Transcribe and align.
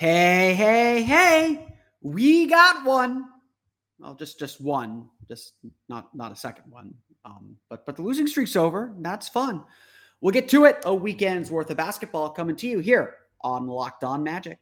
Hey, 0.00 0.54
hey, 0.54 1.02
hey, 1.02 1.76
we 2.00 2.46
got 2.46 2.86
one. 2.86 3.26
Well, 3.98 4.14
just 4.14 4.38
just 4.38 4.58
one, 4.58 5.10
just 5.28 5.52
not 5.90 6.08
not 6.16 6.32
a 6.32 6.36
second 6.36 6.64
one. 6.70 6.94
Um, 7.26 7.56
but 7.68 7.84
but 7.84 7.96
the 7.96 8.02
losing 8.02 8.26
streak's 8.26 8.56
over. 8.56 8.94
That's 9.00 9.28
fun. 9.28 9.62
We'll 10.22 10.32
get 10.32 10.48
to 10.48 10.64
it. 10.64 10.78
A 10.86 10.94
weekend's 10.94 11.50
worth 11.50 11.68
of 11.68 11.76
basketball 11.76 12.30
coming 12.30 12.56
to 12.56 12.66
you 12.66 12.78
here 12.78 13.14
on 13.42 13.66
Locked 13.66 14.02
On 14.02 14.22
Magic. 14.22 14.58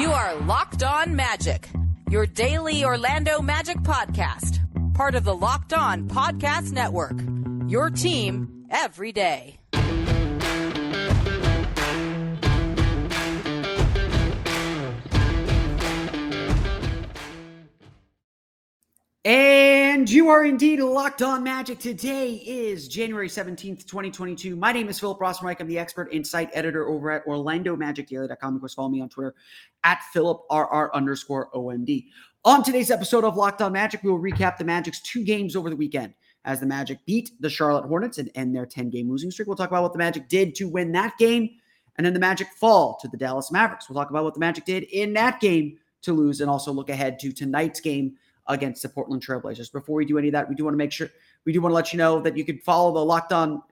You 0.00 0.12
are 0.12 0.34
Locked 0.46 0.82
On 0.82 1.14
Magic, 1.14 1.68
your 2.08 2.24
daily 2.24 2.86
Orlando 2.86 3.42
Magic 3.42 3.76
podcast, 3.80 4.60
part 4.94 5.14
of 5.14 5.24
the 5.24 5.36
Locked 5.36 5.74
On 5.74 6.08
Podcast 6.08 6.72
Network. 6.72 7.20
Your 7.70 7.88
team 7.88 8.66
every 8.68 9.12
day. 9.12 9.60
And 19.24 20.10
you 20.10 20.30
are 20.30 20.44
indeed 20.44 20.80
locked 20.80 21.22
on 21.22 21.44
magic. 21.44 21.78
Today 21.78 22.42
is 22.44 22.88
January 22.88 23.28
17th, 23.28 23.86
2022. 23.86 24.56
My 24.56 24.72
name 24.72 24.88
is 24.88 24.98
Philip 24.98 25.20
Rossman-Reich. 25.20 25.60
I'm 25.60 25.68
the 25.68 25.78
expert 25.78 26.12
insight 26.12 26.50
editor 26.52 26.88
over 26.88 27.12
at 27.12 27.24
OrlandoMagicDaily.com. 27.26 28.54
Of 28.56 28.60
course, 28.60 28.74
follow 28.74 28.88
me 28.88 29.00
on 29.00 29.08
Twitter 29.08 29.36
at 29.84 30.00
PhilipRR 30.12 30.92
underscore 30.92 31.52
OMD. 31.52 32.06
On 32.44 32.64
today's 32.64 32.90
episode 32.90 33.22
of 33.22 33.36
Locked 33.36 33.62
On 33.62 33.70
Magic, 33.70 34.02
we 34.02 34.10
will 34.10 34.18
recap 34.18 34.56
the 34.56 34.64
Magic's 34.64 35.00
two 35.02 35.22
games 35.22 35.54
over 35.54 35.70
the 35.70 35.76
weekend 35.76 36.14
as 36.44 36.60
the 36.60 36.66
Magic 36.66 36.98
beat 37.06 37.30
the 37.40 37.50
Charlotte 37.50 37.86
Hornets 37.86 38.18
and 38.18 38.30
end 38.34 38.54
their 38.54 38.66
10 38.66 38.90
game 38.90 39.10
losing 39.10 39.30
streak. 39.30 39.46
We'll 39.46 39.56
talk 39.56 39.70
about 39.70 39.82
what 39.82 39.92
the 39.92 39.98
Magic 39.98 40.28
did 40.28 40.54
to 40.56 40.68
win 40.68 40.92
that 40.92 41.18
game 41.18 41.50
and 41.96 42.06
then 42.06 42.14
the 42.14 42.20
Magic 42.20 42.48
fall 42.58 42.98
to 43.00 43.08
the 43.08 43.16
Dallas 43.16 43.52
Mavericks. 43.52 43.88
We'll 43.88 44.00
talk 44.00 44.10
about 44.10 44.24
what 44.24 44.34
the 44.34 44.40
Magic 44.40 44.64
did 44.64 44.84
in 44.84 45.12
that 45.14 45.40
game 45.40 45.76
to 46.02 46.12
lose 46.12 46.40
and 46.40 46.50
also 46.50 46.72
look 46.72 46.88
ahead 46.88 47.18
to 47.18 47.32
tonight's 47.32 47.80
game 47.80 48.14
against 48.46 48.82
the 48.82 48.88
Portland 48.88 49.24
Trailblazers. 49.24 49.70
Before 49.70 49.96
we 49.96 50.04
do 50.06 50.16
any 50.16 50.28
of 50.28 50.32
that, 50.32 50.48
we 50.48 50.54
do 50.54 50.64
want 50.64 50.72
to 50.74 50.78
make 50.78 50.92
sure 50.92 51.10
we 51.44 51.52
do 51.52 51.60
want 51.60 51.72
to 51.72 51.74
let 51.74 51.92
you 51.92 51.98
know 51.98 52.20
that 52.20 52.36
you 52.36 52.44
could 52.44 52.62
follow 52.62 52.92
the 52.94 53.04
Locked 53.04 53.32
On. 53.32 53.62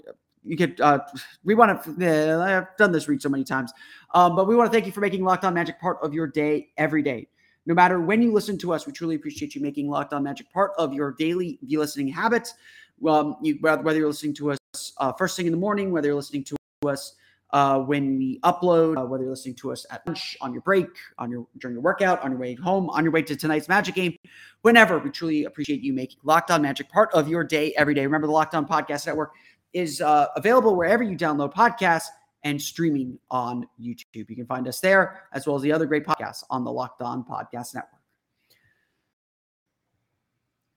You 0.44 0.56
could 0.56 0.80
uh, 0.80 1.00
we 1.44 1.55
want 1.55 1.82
to. 1.82 2.42
I've 2.42 2.77
done 2.77 2.92
this 2.92 3.08
read 3.08 3.20
so 3.22 3.28
many 3.28 3.44
times, 3.44 3.72
um, 4.14 4.36
but 4.36 4.47
we 4.47 4.56
want 4.56 4.70
to 4.70 4.72
thank 4.72 4.86
you 4.86 4.92
for 4.92 5.00
making 5.00 5.25
Locked 5.25 5.44
On 5.44 5.55
Magic 5.55 5.80
part 5.80 5.98
of 6.03 6.14
your 6.14 6.27
day 6.27 6.69
every 6.77 7.03
day. 7.03 7.28
No 7.69 7.74
matter 7.74 8.00
when 8.00 8.22
you 8.22 8.33
listen 8.33 8.56
to 8.58 8.72
us, 8.72 8.86
we 8.86 8.94
truly 8.94 9.14
appreciate 9.14 9.55
you 9.55 9.61
making 9.61 9.91
Locked 9.91 10.14
On 10.14 10.22
Magic 10.22 10.50
part 10.50 10.72
of 10.78 10.94
your 10.94 11.12
daily 11.12 11.58
listening 11.69 12.08
habits. 12.08 12.55
You, 12.98 13.58
whether 13.60 13.98
you're 13.98 14.08
listening 14.08 14.34
to 14.36 14.52
us 14.52 14.92
uh, 14.97 15.12
first 15.12 15.36
thing 15.36 15.44
in 15.44 15.52
the 15.52 15.58
morning, 15.58 15.92
whether 15.92 16.08
you're 16.08 16.16
listening 16.16 16.44
to 16.44 16.56
us 16.86 17.16
uh, 17.50 17.78
when 17.80 18.16
we 18.16 18.41
upload, 18.41 18.97
uh, 18.98 19.05
whether 19.05 19.25
you're 19.25 19.33
listening 19.33 19.55
to 19.56 19.70
us 19.70 19.84
at 19.91 20.00
lunch, 20.06 20.34
on 20.41 20.55
your 20.55 20.62
break, 20.62 20.86
on 21.19 21.30
your 21.30 21.47
during 21.58 21.75
your 21.75 21.83
workout, 21.83 22.22
on 22.22 22.30
your 22.30 22.41
way 22.41 22.55
home, 22.55 22.88
on 22.88 23.05
your 23.05 23.12
way 23.12 23.20
to 23.20 23.36
tonight's 23.36 23.69
Magic 23.69 23.94
game, 23.94 24.16
whenever. 24.62 24.98
We 24.98 25.10
truly 25.10 25.44
appreciate 25.44 25.82
you 25.82 25.92
making 25.92 26.20
Locked 26.25 26.50
On 26.50 26.62
Magic 26.62 26.88
part 26.88 27.12
of 27.12 27.28
your 27.28 27.44
day 27.44 27.75
every 27.77 27.92
day. 27.92 28.06
Remember, 28.06 28.27
the 28.27 28.32
Locked 28.32 28.55
On 28.55 28.66
Podcast 28.66 29.06
Network 29.06 29.32
is 29.75 30.00
uh, 30.00 30.28
available 30.36 30.75
wherever 30.75 31.03
you 31.03 31.19
download 31.19 31.53
podcasts 31.53 32.06
and 32.44 32.61
streaming 32.61 33.19
on 33.31 33.67
YouTube. 33.81 34.28
You 34.31 34.36
can 34.36 34.47
find 34.47 34.69
us 34.69 34.81
there 34.81 35.22
as 35.33 35.47
well 35.47 35.56
as 35.56 35.62
the 35.62 35.72
other 35.72 35.86
great 35.86 36.06
podcasts 36.06 36.44
on 36.50 36.64
the 36.64 36.72
Locked 36.72 37.03
On 37.03 37.25
Podcast 37.25 37.75
Network. 37.75 37.92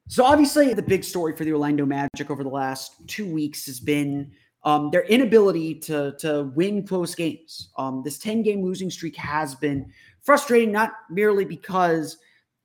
So, 0.08 0.26
obviously, 0.26 0.74
the 0.74 0.82
big 0.82 1.04
story 1.04 1.36
for 1.36 1.46
the 1.46 1.54
Orlando 1.54 1.86
Magic 1.86 2.30
over 2.30 2.44
the 2.44 2.50
last 2.50 3.08
two 3.08 3.32
weeks 3.32 3.66
has 3.68 3.80
been 3.80 4.32
um, 4.64 4.90
their 4.92 5.04
inability 5.04 5.76
to 5.76 6.14
to 6.20 6.52
win 6.56 6.86
close 6.86 7.16
games. 7.16 7.70
Um, 7.78 8.02
this 8.04 8.20
10 8.20 8.44
game 8.44 8.62
losing 8.64 8.90
streak 8.90 9.16
has 9.16 9.56
been 9.56 9.92
frustrating, 10.22 10.72
not 10.72 10.92
merely 11.10 11.46
because 11.46 12.18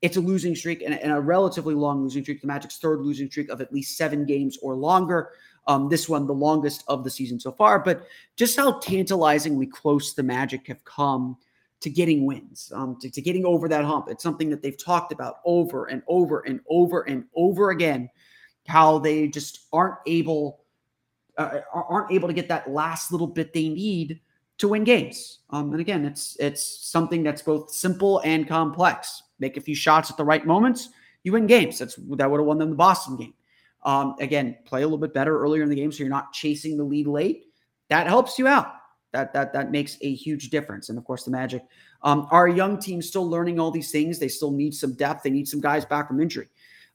it's 0.03 0.17
a 0.17 0.21
losing 0.21 0.55
streak 0.55 0.83
and, 0.83 0.95
and, 0.95 1.11
a 1.11 1.21
relatively 1.21 1.75
long 1.75 2.03
losing 2.03 2.23
streak, 2.23 2.41
the 2.41 2.47
Magic's 2.47 2.77
third 2.77 3.01
losing 3.01 3.31
streak 3.31 3.49
of 3.49 3.61
at 3.61 3.73
least 3.73 3.97
seven 3.97 4.27
games 4.27 4.59
or 4.61 4.75
longer. 4.75 5.31
Um, 5.69 5.89
this 5.89 6.09
one, 6.09 6.27
the 6.27 6.35
longest 6.35 6.85
of 6.87 7.03
the 7.03 7.11
season 7.11 7.41
so 7.41 7.51
far, 7.51 7.81
but 7.81 8.07
just 8.37 8.57
how 8.57 8.79
tantalizingly 8.79 9.67
close 9.67 10.15
the 10.15 10.23
Magic 10.23 10.69
have 10.69 10.85
come 10.85 11.37
to 11.81 11.91
getting 11.91 12.25
wins, 12.25 12.73
um, 12.75 12.97
to, 13.01 13.11
to 13.11 13.21
getting 13.21 13.45
over 13.45 13.69
that 13.69 13.85
hump. 13.85 14.07
It's 14.09 14.23
something 14.23 14.49
that 14.51 14.63
they've 14.63 14.83
talked 14.83 15.13
about 15.13 15.41
over 15.45 15.87
and 15.87 16.03
over 16.07 16.41
and 16.41 16.61
over 16.71 17.03
and 17.03 17.25
over 17.35 17.71
again, 17.71 18.09
how 18.67 18.99
they 18.99 19.29
just 19.29 19.67
aren't 19.73 19.97
able 20.07 20.61
uh, 21.39 21.61
aren't 21.73 22.11
able 22.11 22.29
to 22.29 22.35
get 22.35 22.49
that 22.49 22.71
last 22.71 23.13
little 23.13 23.27
bit 23.27 23.53
they 23.53 23.69
need 23.69 24.21
to 24.59 24.69
win 24.69 24.85
games. 24.85 25.41
Um, 25.51 25.71
and 25.73 25.81
again, 25.81 26.05
it's 26.05 26.37
it's 26.41 26.63
something 26.63 27.23
that's 27.23 27.43
both 27.43 27.71
simple 27.71 28.21
and 28.21 28.49
complex. 28.49 29.23
Make 29.39 29.57
a 29.57 29.61
few 29.61 29.75
shots 29.75 30.11
at 30.11 30.17
the 30.17 30.25
right 30.25 30.47
moments, 30.47 30.89
you 31.25 31.33
win 31.33 31.47
games. 31.47 31.79
That's 31.79 31.97
that 31.97 32.31
would 32.31 32.41
have 32.41 32.47
won 32.47 32.59
them 32.59 32.71
the 32.71 32.77
Boston 32.77 33.17
game. 33.17 33.35
Um, 33.87 34.17
again, 34.21 34.59
play 34.67 34.83
a 34.83 34.85
little 34.85 34.99
bit 34.99 35.15
better 35.15 35.41
earlier 35.41 35.63
in 35.63 35.71
the 35.71 35.77
game 35.77 35.91
so 35.91 36.01
you're 36.01 36.11
not 36.11 36.33
chasing 36.33 36.77
the 36.77 36.85
lead 36.85 37.07
late. 37.07 37.45
That 37.89 38.07
helps 38.07 38.39
you 38.39 38.47
out. 38.47 38.73
That 39.13 39.33
that 39.33 39.53
that 39.55 39.71
makes 39.71 39.97
a 40.03 40.13
huge 40.13 40.51
difference. 40.51 40.91
And 40.91 40.99
of 40.99 41.05
course, 41.05 41.25
the 41.25 41.31
Magic 41.31 41.63
um, 42.03 42.29
a 42.31 42.53
young 42.53 42.79
team 42.79 43.01
still 43.01 43.29
learning 43.29 43.59
all 43.59 43.71
these 43.71 43.91
things. 43.91 44.19
They 44.19 44.29
still 44.29 44.51
need 44.51 44.75
some 44.75 44.95
depth. 44.95 45.23
They 45.23 45.31
need 45.31 45.49
some 45.49 45.61
guys 45.61 45.85
back 45.85 46.09
from 46.09 46.21
injury. 46.21 46.49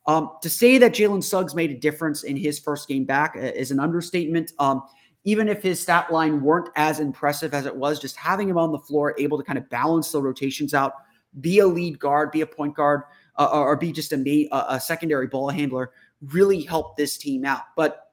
Um, 0.08 0.32
to 0.42 0.50
say 0.50 0.78
that 0.80 0.94
Jalen 0.94 1.24
Suggs 1.24 1.56
made 1.56 1.72
a 1.72 1.78
difference 1.78 2.24
in 2.24 2.36
his 2.36 2.60
first 2.60 2.88
game 2.88 3.06
back 3.06 3.36
uh, 3.36 3.40
is 3.40 3.72
an 3.72 3.80
understatement. 3.80 4.52
Um, 4.60 4.84
even 5.24 5.48
if 5.48 5.62
his 5.62 5.80
stat 5.80 6.12
line 6.12 6.42
weren't 6.42 6.70
as 6.76 7.00
impressive 7.00 7.54
as 7.54 7.66
it 7.66 7.76
was, 7.76 8.00
just 8.00 8.16
having 8.16 8.50
him 8.50 8.58
on 8.58 8.72
the 8.72 8.80
floor, 8.80 9.14
able 9.20 9.38
to 9.38 9.44
kind 9.44 9.58
of 9.58 9.70
balance 9.70 10.12
the 10.12 10.22
rotations 10.22 10.74
out, 10.74 10.94
be 11.40 11.60
a 11.60 11.68
lead 11.68 12.00
guard, 12.00 12.32
be 12.32 12.42
a 12.42 12.48
point 12.48 12.76
guard, 12.76 13.04
uh, 13.38 13.48
or 13.52 13.76
be 13.78 13.92
just 13.92 14.12
a, 14.12 14.50
a 14.52 14.80
secondary 14.80 15.28
ball 15.28 15.50
handler, 15.50 15.92
really 16.22 16.62
helped 16.62 16.98
this 16.98 17.18
team 17.18 17.46
out. 17.46 17.62
But 17.76 18.12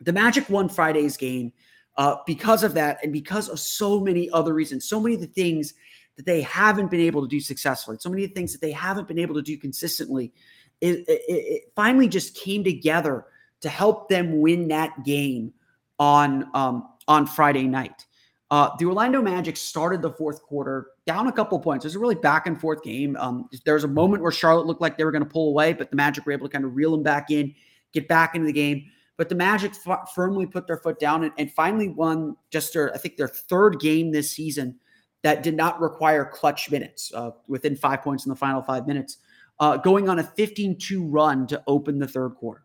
the 0.00 0.12
Magic 0.12 0.48
won 0.48 0.68
Friday's 0.68 1.16
game 1.16 1.52
uh, 1.96 2.16
because 2.26 2.62
of 2.62 2.74
that, 2.74 2.98
and 3.02 3.12
because 3.12 3.48
of 3.48 3.58
so 3.58 4.00
many 4.00 4.30
other 4.30 4.54
reasons, 4.54 4.88
so 4.88 5.00
many 5.00 5.14
of 5.14 5.20
the 5.20 5.26
things 5.26 5.74
that 6.16 6.26
they 6.26 6.42
haven't 6.42 6.90
been 6.90 7.00
able 7.00 7.22
to 7.22 7.28
do 7.28 7.40
successfully, 7.40 7.96
so 8.00 8.08
many 8.10 8.24
of 8.24 8.30
the 8.30 8.34
things 8.34 8.52
that 8.52 8.60
they 8.60 8.72
haven't 8.72 9.08
been 9.08 9.18
able 9.18 9.34
to 9.34 9.42
do 9.42 9.56
consistently 9.56 10.32
it, 10.80 11.04
it, 11.08 11.22
it 11.28 11.72
finally 11.74 12.08
just 12.08 12.34
came 12.36 12.64
together 12.64 13.26
to 13.60 13.68
help 13.68 14.08
them 14.08 14.40
win 14.40 14.68
that 14.68 15.04
game 15.04 15.52
on 15.98 16.48
um, 16.54 16.88
on 17.08 17.26
Friday 17.26 17.64
night. 17.64 18.06
Uh, 18.50 18.70
the 18.78 18.86
Orlando 18.86 19.20
Magic 19.20 19.56
started 19.56 20.00
the 20.00 20.12
fourth 20.12 20.42
quarter 20.42 20.88
down 21.08 21.26
a 21.26 21.32
couple 21.32 21.58
points. 21.58 21.86
It 21.86 21.88
was 21.88 21.94
a 21.94 21.98
really 21.98 22.14
back 22.14 22.46
and 22.46 22.60
forth 22.60 22.82
game. 22.82 23.16
Um, 23.16 23.48
there 23.64 23.72
was 23.72 23.84
a 23.84 23.88
moment 23.88 24.22
where 24.22 24.30
Charlotte 24.30 24.66
looked 24.66 24.82
like 24.82 24.98
they 24.98 25.04
were 25.04 25.10
going 25.10 25.24
to 25.24 25.28
pull 25.28 25.48
away, 25.48 25.72
but 25.72 25.88
the 25.88 25.96
Magic 25.96 26.26
were 26.26 26.32
able 26.32 26.46
to 26.46 26.52
kind 26.52 26.66
of 26.66 26.76
reel 26.76 26.90
them 26.90 27.02
back 27.02 27.30
in, 27.30 27.54
get 27.94 28.06
back 28.08 28.34
into 28.34 28.46
the 28.46 28.52
game. 28.52 28.84
But 29.16 29.30
the 29.30 29.34
Magic 29.34 29.72
f- 29.86 30.12
firmly 30.14 30.44
put 30.44 30.66
their 30.66 30.76
foot 30.76 31.00
down 31.00 31.24
and, 31.24 31.32
and 31.38 31.50
finally 31.50 31.88
won 31.88 32.36
just 32.50 32.74
their, 32.74 32.94
I 32.94 32.98
think, 32.98 33.16
their 33.16 33.26
third 33.26 33.80
game 33.80 34.12
this 34.12 34.30
season 34.30 34.78
that 35.22 35.42
did 35.42 35.56
not 35.56 35.80
require 35.80 36.26
clutch 36.26 36.70
minutes 36.70 37.10
uh, 37.14 37.30
within 37.48 37.74
five 37.74 38.02
points 38.02 38.26
in 38.26 38.30
the 38.30 38.36
final 38.36 38.60
five 38.60 38.86
minutes 38.86 39.16
uh, 39.60 39.78
going 39.78 40.10
on 40.10 40.18
a 40.18 40.22
15 40.22 40.76
2 40.78 41.06
run 41.06 41.46
to 41.46 41.62
open 41.66 41.98
the 41.98 42.06
third 42.06 42.34
quarter 42.34 42.64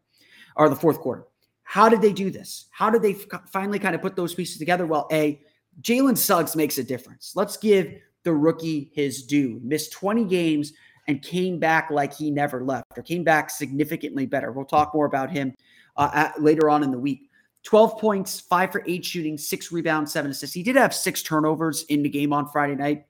or 0.58 0.68
the 0.68 0.76
fourth 0.76 1.00
quarter. 1.00 1.24
How 1.64 1.88
did 1.88 2.02
they 2.02 2.12
do 2.12 2.30
this? 2.30 2.68
How 2.72 2.90
did 2.90 3.02
they 3.02 3.14
f- 3.14 3.50
finally 3.50 3.80
kind 3.80 3.96
of 3.96 4.02
put 4.02 4.18
those 4.18 4.36
pieces 4.36 4.58
together? 4.58 4.86
Well, 4.86 5.08
A, 5.14 5.42
Jalen 5.82 6.18
Suggs 6.18 6.58
makes 6.58 6.78
a 6.78 6.84
difference. 6.84 7.32
Let's 7.36 7.56
give 7.56 7.96
the 8.24 8.34
rookie 8.34 8.90
his 8.94 9.24
due. 9.24 9.60
Missed 9.64 9.92
20 9.92 10.26
games 10.26 10.74
and 11.08 11.22
came 11.22 11.60
back 11.60 11.90
like 11.92 12.14
he 12.14 12.32
never 12.32 12.64
left 12.64 12.98
or 12.98 13.04
came 13.04 13.24
back 13.24 13.50
significantly 13.50 14.26
better. 14.26 14.52
We'll 14.52 14.66
talk 14.66 14.94
more 14.94 15.06
about 15.06 15.30
him 15.32 15.54
uh, 15.98 16.10
at, 16.14 16.42
later 16.42 16.70
on 16.70 16.84
in 16.84 16.92
the 16.92 17.00
week. 17.00 17.30
12 17.64 17.98
points, 18.00 18.42
five 18.42 18.72
for 18.72 18.84
eight 18.88 19.06
shooting, 19.06 19.38
six 19.38 19.72
rebounds, 19.72 20.12
seven 20.12 20.32
assists. 20.32 20.54
He 20.54 20.64
did 20.64 20.76
have 20.76 20.94
six 20.94 21.24
turnovers 21.24 21.84
in 21.84 22.04
the 22.04 22.10
game 22.10 22.34
on 22.34 22.48
Friday 22.50 22.76
night. 22.76 23.06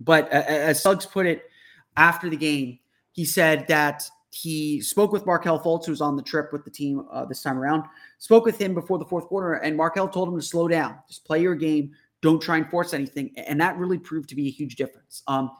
But 0.00 0.26
uh, 0.32 0.44
as 0.46 0.82
Suggs 0.82 1.06
put 1.06 1.26
it, 1.26 1.44
after 1.96 2.28
the 2.28 2.36
game, 2.36 2.80
he 3.12 3.24
said 3.24 3.66
that 3.68 4.08
he 4.30 4.80
spoke 4.80 5.12
with 5.12 5.26
Markelle 5.26 5.60
Fultz, 5.60 5.86
who 5.86 5.92
was 5.92 6.00
on 6.00 6.16
the 6.16 6.22
trip 6.22 6.52
with 6.52 6.64
the 6.64 6.70
team 6.70 7.06
uh, 7.12 7.24
this 7.24 7.42
time 7.42 7.56
around. 7.56 7.84
Spoke 8.18 8.44
with 8.44 8.60
him 8.60 8.74
before 8.74 8.98
the 8.98 9.04
fourth 9.04 9.26
quarter, 9.26 9.54
and 9.54 9.76
Markelle 9.76 10.08
told 10.08 10.28
him 10.28 10.36
to 10.36 10.44
slow 10.44 10.66
down, 10.66 10.98
just 11.08 11.24
play 11.24 11.40
your 11.40 11.54
game, 11.54 11.92
don't 12.24 12.40
try 12.40 12.56
and 12.56 12.66
force 12.70 12.94
anything, 12.94 13.30
and 13.36 13.60
that 13.60 13.76
really 13.76 13.98
proved 13.98 14.30
to 14.30 14.34
be 14.34 14.48
a 14.48 14.50
huge 14.50 14.76
difference. 14.76 15.22
Um, 15.26 15.50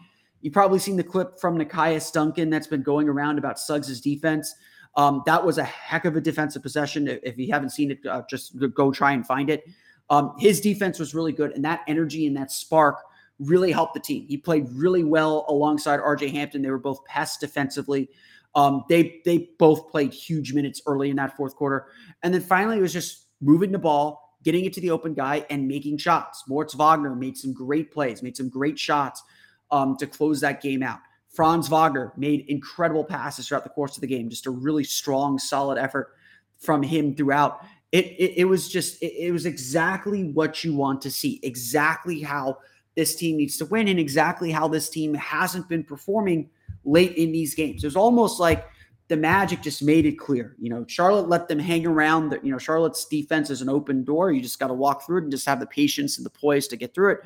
you've 0.40 0.54
probably 0.54 0.78
seen 0.78 0.96
the 0.96 1.04
clip 1.04 1.38
from 1.38 1.58
Nekias 1.58 2.10
Duncan 2.10 2.48
that's 2.48 2.66
been 2.66 2.82
going 2.82 3.06
around 3.06 3.36
about 3.36 3.58
Suggs' 3.58 4.00
defense. 4.00 4.54
Um, 4.96 5.22
that 5.26 5.44
was 5.44 5.58
a 5.58 5.64
heck 5.64 6.06
of 6.06 6.16
a 6.16 6.22
defensive 6.22 6.62
possession. 6.62 7.06
If 7.22 7.36
you 7.36 7.52
haven't 7.52 7.68
seen 7.68 7.90
it, 7.90 7.98
uh, 8.06 8.22
just 8.30 8.56
go 8.72 8.90
try 8.90 9.12
and 9.12 9.26
find 9.26 9.50
it. 9.50 9.62
Um, 10.08 10.36
his 10.38 10.58
defense 10.62 10.98
was 10.98 11.14
really 11.14 11.32
good, 11.32 11.52
and 11.52 11.62
that 11.66 11.82
energy 11.86 12.26
and 12.26 12.34
that 12.38 12.50
spark 12.50 12.96
really 13.38 13.70
helped 13.70 13.92
the 13.92 14.00
team. 14.00 14.24
He 14.26 14.38
played 14.38 14.66
really 14.70 15.04
well 15.04 15.44
alongside 15.48 16.00
RJ 16.00 16.30
Hampton. 16.30 16.62
They 16.62 16.70
were 16.70 16.78
both 16.78 17.04
pests 17.04 17.36
defensively. 17.36 18.08
Um, 18.54 18.84
they 18.88 19.20
they 19.26 19.50
both 19.58 19.90
played 19.90 20.14
huge 20.14 20.54
minutes 20.54 20.80
early 20.86 21.10
in 21.10 21.16
that 21.16 21.36
fourth 21.36 21.56
quarter, 21.56 21.88
and 22.22 22.32
then 22.32 22.40
finally 22.40 22.78
it 22.78 22.82
was 22.82 22.94
just 22.94 23.26
moving 23.42 23.70
the 23.70 23.78
ball, 23.78 24.23
getting 24.44 24.64
it 24.66 24.72
to 24.74 24.80
the 24.80 24.90
open 24.90 25.14
guy, 25.14 25.44
and 25.50 25.66
making 25.66 25.98
shots. 25.98 26.44
Moritz 26.46 26.74
Wagner 26.74 27.16
made 27.16 27.36
some 27.36 27.52
great 27.52 27.90
plays, 27.90 28.22
made 28.22 28.36
some 28.36 28.48
great 28.48 28.78
shots 28.78 29.22
um, 29.70 29.96
to 29.96 30.06
close 30.06 30.40
that 30.40 30.62
game 30.62 30.82
out. 30.82 31.00
Franz 31.30 31.68
Wagner 31.68 32.12
made 32.16 32.44
incredible 32.48 33.02
passes 33.02 33.48
throughout 33.48 33.64
the 33.64 33.70
course 33.70 33.96
of 33.96 34.02
the 34.02 34.06
game. 34.06 34.30
Just 34.30 34.46
a 34.46 34.50
really 34.50 34.84
strong, 34.84 35.38
solid 35.38 35.78
effort 35.78 36.14
from 36.58 36.82
him 36.82 37.16
throughout. 37.16 37.64
It, 37.90 38.06
it, 38.06 38.34
it 38.38 38.44
was 38.44 38.68
just, 38.68 39.02
it, 39.02 39.12
it 39.18 39.32
was 39.32 39.46
exactly 39.46 40.24
what 40.24 40.62
you 40.62 40.74
want 40.74 41.00
to 41.02 41.10
see, 41.10 41.40
exactly 41.42 42.20
how 42.20 42.58
this 42.94 43.16
team 43.16 43.36
needs 43.36 43.56
to 43.56 43.64
win, 43.66 43.88
and 43.88 43.98
exactly 43.98 44.52
how 44.52 44.68
this 44.68 44.88
team 44.88 45.14
hasn't 45.14 45.68
been 45.68 45.82
performing 45.82 46.50
late 46.84 47.16
in 47.16 47.32
these 47.32 47.54
games. 47.54 47.82
It 47.82 47.86
was 47.88 47.96
almost 47.96 48.38
like 48.38 48.68
the 49.08 49.16
Magic 49.16 49.60
just 49.60 49.82
made 49.82 50.06
it 50.06 50.18
clear. 50.18 50.56
You 50.58 50.70
know, 50.70 50.84
Charlotte 50.88 51.28
let 51.28 51.48
them 51.48 51.58
hang 51.58 51.86
around. 51.86 52.30
The, 52.30 52.40
you 52.42 52.50
know, 52.50 52.58
Charlotte's 52.58 53.04
defense 53.04 53.50
is 53.50 53.60
an 53.60 53.68
open 53.68 54.02
door. 54.02 54.32
You 54.32 54.40
just 54.40 54.58
got 54.58 54.68
to 54.68 54.74
walk 54.74 55.04
through 55.04 55.18
it 55.18 55.22
and 55.24 55.30
just 55.30 55.46
have 55.46 55.60
the 55.60 55.66
patience 55.66 56.16
and 56.16 56.24
the 56.24 56.30
poise 56.30 56.68
to 56.68 56.76
get 56.76 56.94
through 56.94 57.12
it. 57.12 57.18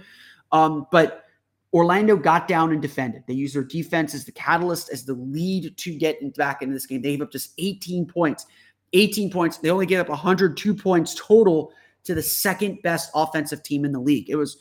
Um, 0.51 0.87
but 0.91 1.25
Orlando 1.73 2.17
got 2.17 2.49
down 2.49 2.73
and 2.73 2.83
defended. 2.83 3.23
They 3.27 3.35
used 3.35 3.55
their 3.55 3.63
defense 3.63 4.15
as 4.15 4.25
the 4.25 4.33
catalyst, 4.33 4.91
as 4.91 5.05
the 5.05 5.15
lead 5.15 5.77
to 5.77 5.95
get 5.95 6.35
back 6.37 6.63
into 6.63 6.75
this 6.75 6.87
game. 6.87 7.03
They 7.03 7.11
gave 7.11 7.23
up 7.23 7.31
just 7.31 7.53
18 7.59 8.07
points. 8.07 8.47
18 8.95 9.31
points. 9.31 9.59
They 9.59 9.71
only 9.71 9.87
gave 9.87 10.01
up 10.01 10.09
102 10.09 10.75
points 10.75 11.15
total 11.15 11.73
to 12.05 12.15
the 12.15 12.23
second 12.23 12.81
best 12.83 13.11
offensive 13.15 13.63
team 13.63 13.85
in 13.85 13.93
the 13.93 14.01
league. 14.01 14.31
It 14.31 14.37
was 14.37 14.57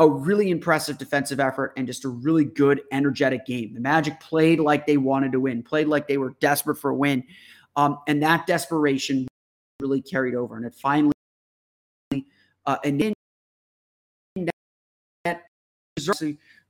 a 0.00 0.08
really 0.08 0.50
impressive 0.50 0.96
defensive 0.96 1.38
effort 1.38 1.74
and 1.76 1.86
just 1.86 2.06
a 2.06 2.08
really 2.08 2.46
good, 2.46 2.80
energetic 2.90 3.44
game. 3.44 3.74
The 3.74 3.80
Magic 3.80 4.18
played 4.18 4.58
like 4.58 4.86
they 4.86 4.96
wanted 4.96 5.30
to 5.32 5.40
win, 5.40 5.62
played 5.62 5.88
like 5.88 6.08
they 6.08 6.16
were 6.16 6.34
desperate 6.40 6.76
for 6.76 6.90
a 6.90 6.94
win. 6.94 7.22
Um, 7.76 7.98
and 8.08 8.22
that 8.22 8.46
desperation 8.46 9.28
really 9.78 10.00
carried 10.00 10.34
over. 10.34 10.56
And 10.56 10.64
it 10.64 10.74
finally, 10.74 11.12
uh, 12.64 12.78
and 12.82 12.98
then 12.98 13.12
that 15.26 15.42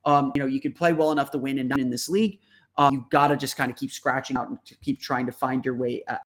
um, 0.03 0.33
you 0.35 0.41
know, 0.41 0.47
you 0.47 0.59
can 0.59 0.73
play 0.73 0.91
well 0.91 1.13
enough 1.13 1.31
to 1.31 1.37
win 1.37 1.57
and 1.59 1.69
not 1.69 1.79
in 1.79 1.89
this 1.89 2.09
league. 2.09 2.39
Um, 2.77 2.93
you've 2.93 3.09
got 3.09 3.29
to 3.29 3.37
just 3.37 3.55
kind 3.55 3.71
of 3.71 3.77
keep 3.77 3.91
scratching 3.91 4.35
out 4.35 4.49
and 4.49 4.59
keep 4.83 4.99
trying 4.99 5.25
to 5.25 5.31
find 5.31 5.63
your 5.63 5.75
way 5.75 6.03
uh, 6.09 6.17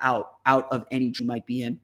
out 0.00 0.36
out 0.46 0.66
of 0.72 0.86
any 0.90 1.12
you 1.18 1.26
might 1.26 1.44
be 1.44 1.62
in. 1.62 1.78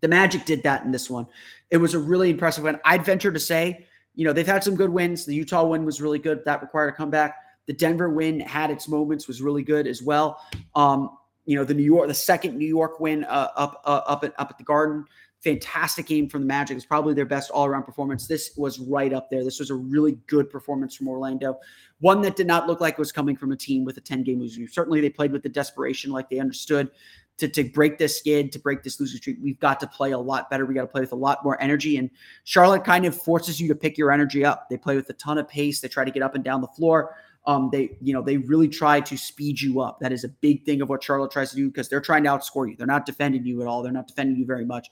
The 0.00 0.08
Magic 0.08 0.44
did 0.44 0.62
that 0.64 0.84
in 0.84 0.92
this 0.92 1.08
one. 1.08 1.26
It 1.70 1.78
was 1.78 1.94
a 1.94 1.98
really 1.98 2.30
impressive 2.30 2.64
win. 2.64 2.78
I'd 2.84 3.04
venture 3.04 3.32
to 3.32 3.40
say, 3.40 3.86
you 4.14 4.24
know, 4.24 4.32
they've 4.32 4.46
had 4.46 4.62
some 4.62 4.76
good 4.76 4.90
wins. 4.90 5.24
The 5.24 5.34
Utah 5.34 5.64
win 5.64 5.84
was 5.84 6.00
really 6.00 6.18
good. 6.18 6.44
That 6.44 6.62
required 6.62 6.88
a 6.88 6.92
comeback. 6.92 7.36
The 7.66 7.72
Denver 7.72 8.10
win 8.10 8.40
had 8.40 8.70
its 8.70 8.88
moments, 8.88 9.26
was 9.26 9.40
really 9.40 9.62
good 9.62 9.86
as 9.86 10.02
well. 10.02 10.40
Um, 10.74 11.16
you 11.46 11.56
know, 11.56 11.64
the 11.64 11.74
New 11.74 11.82
York, 11.82 12.08
the 12.08 12.14
second 12.14 12.56
New 12.56 12.68
York 12.68 13.00
win 13.00 13.24
uh, 13.24 13.48
up 13.56 13.82
uh, 13.84 14.00
up 14.06 14.24
at 14.24 14.34
up 14.38 14.50
at 14.50 14.58
the 14.58 14.64
Garden 14.64 15.04
fantastic 15.44 16.06
game 16.06 16.28
from 16.28 16.40
the 16.40 16.46
Magic. 16.46 16.76
It's 16.76 16.86
probably 16.86 17.12
their 17.12 17.26
best 17.26 17.50
all 17.50 17.66
around 17.66 17.84
performance. 17.84 18.26
This 18.26 18.52
was 18.56 18.80
right 18.80 19.12
up 19.12 19.30
there. 19.30 19.44
This 19.44 19.60
was 19.60 19.70
a 19.70 19.74
really 19.74 20.12
good 20.26 20.48
performance 20.48 20.96
from 20.96 21.06
Orlando. 21.06 21.60
One 22.00 22.22
that 22.22 22.34
did 22.34 22.46
not 22.46 22.66
look 22.66 22.80
like 22.80 22.94
it 22.94 22.98
was 22.98 23.12
coming 23.12 23.36
from 23.36 23.52
a 23.52 23.56
team 23.56 23.84
with 23.84 23.98
a 23.98 24.00
10 24.00 24.24
game 24.24 24.40
losing. 24.40 24.66
Certainly, 24.66 25.02
they 25.02 25.10
played 25.10 25.30
with 25.30 25.42
the 25.42 25.48
desperation, 25.48 26.10
like 26.10 26.30
they 26.30 26.40
understood 26.40 26.90
to, 27.38 27.48
to 27.48 27.64
break 27.64 27.98
this 27.98 28.18
skid, 28.18 28.52
to 28.52 28.58
break 28.58 28.82
this 28.82 29.00
losing 29.00 29.18
streak. 29.18 29.38
We've 29.42 29.58
got 29.58 29.80
to 29.80 29.86
play 29.86 30.12
a 30.12 30.18
lot 30.18 30.50
better. 30.50 30.66
We 30.66 30.74
got 30.74 30.82
to 30.82 30.88
play 30.88 31.00
with 31.00 31.12
a 31.12 31.16
lot 31.16 31.44
more 31.44 31.60
energy. 31.60 31.96
And 31.96 32.10
Charlotte 32.44 32.84
kind 32.84 33.06
of 33.06 33.20
forces 33.20 33.60
you 33.60 33.68
to 33.68 33.74
pick 33.74 33.98
your 33.98 34.12
energy 34.12 34.44
up. 34.44 34.68
They 34.68 34.76
play 34.76 34.96
with 34.96 35.08
a 35.10 35.14
ton 35.14 35.38
of 35.38 35.48
pace. 35.48 35.80
They 35.80 35.88
try 35.88 36.04
to 36.04 36.10
get 36.10 36.22
up 36.22 36.34
and 36.34 36.44
down 36.44 36.60
the 36.60 36.68
floor. 36.68 37.16
Um, 37.46 37.68
they, 37.70 37.98
you 38.00 38.14
know, 38.14 38.22
they 38.22 38.38
really 38.38 38.68
try 38.68 39.00
to 39.00 39.18
speed 39.18 39.60
you 39.60 39.80
up. 39.80 40.00
That 40.00 40.12
is 40.12 40.24
a 40.24 40.28
big 40.28 40.64
thing 40.64 40.80
of 40.80 40.88
what 40.88 41.04
Charlotte 41.04 41.30
tries 41.30 41.50
to 41.50 41.56
do 41.56 41.68
because 41.68 41.90
they're 41.90 42.00
trying 42.00 42.24
to 42.24 42.30
outscore 42.30 42.70
you. 42.70 42.76
They're 42.76 42.86
not 42.86 43.04
defending 43.04 43.44
you 43.44 43.60
at 43.60 43.68
all. 43.68 43.82
They're 43.82 43.92
not 43.92 44.08
defending 44.08 44.36
you 44.36 44.46
very 44.46 44.64
much 44.64 44.88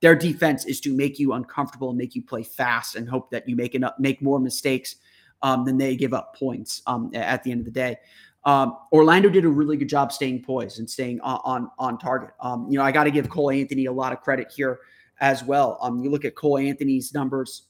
their 0.00 0.14
defense 0.14 0.66
is 0.66 0.80
to 0.80 0.94
make 0.94 1.18
you 1.18 1.32
uncomfortable 1.32 1.90
and 1.90 1.98
make 1.98 2.14
you 2.14 2.22
play 2.22 2.42
fast 2.42 2.96
and 2.96 3.08
hope 3.08 3.30
that 3.30 3.48
you 3.48 3.56
make 3.56 3.74
enough, 3.74 3.94
make 3.98 4.20
more 4.20 4.38
mistakes 4.38 4.96
um, 5.42 5.64
than 5.64 5.78
they 5.78 5.96
give 5.96 6.12
up 6.12 6.36
points 6.36 6.82
um, 6.86 7.10
at 7.14 7.42
the 7.42 7.50
end 7.50 7.60
of 7.60 7.64
the 7.64 7.70
day. 7.70 7.96
Um, 8.46 8.78
Orlando 8.92 9.28
did 9.28 9.44
a 9.44 9.48
really 9.48 9.76
good 9.76 9.88
job 9.88 10.12
staying 10.12 10.42
poised 10.42 10.78
and 10.78 10.88
staying 10.88 11.20
on 11.20 11.40
on, 11.44 11.70
on 11.78 11.98
target. 11.98 12.30
Um, 12.40 12.66
you 12.70 12.78
know, 12.78 12.84
I 12.84 12.92
got 12.92 13.04
to 13.04 13.10
give 13.10 13.28
Cole 13.28 13.50
Anthony 13.50 13.86
a 13.86 13.92
lot 13.92 14.12
of 14.12 14.20
credit 14.22 14.52
here 14.54 14.80
as 15.20 15.44
well. 15.44 15.78
Um, 15.82 16.02
you 16.02 16.10
look 16.10 16.24
at 16.24 16.34
Cole 16.34 16.56
Anthony's 16.58 17.12
numbers. 17.12 17.64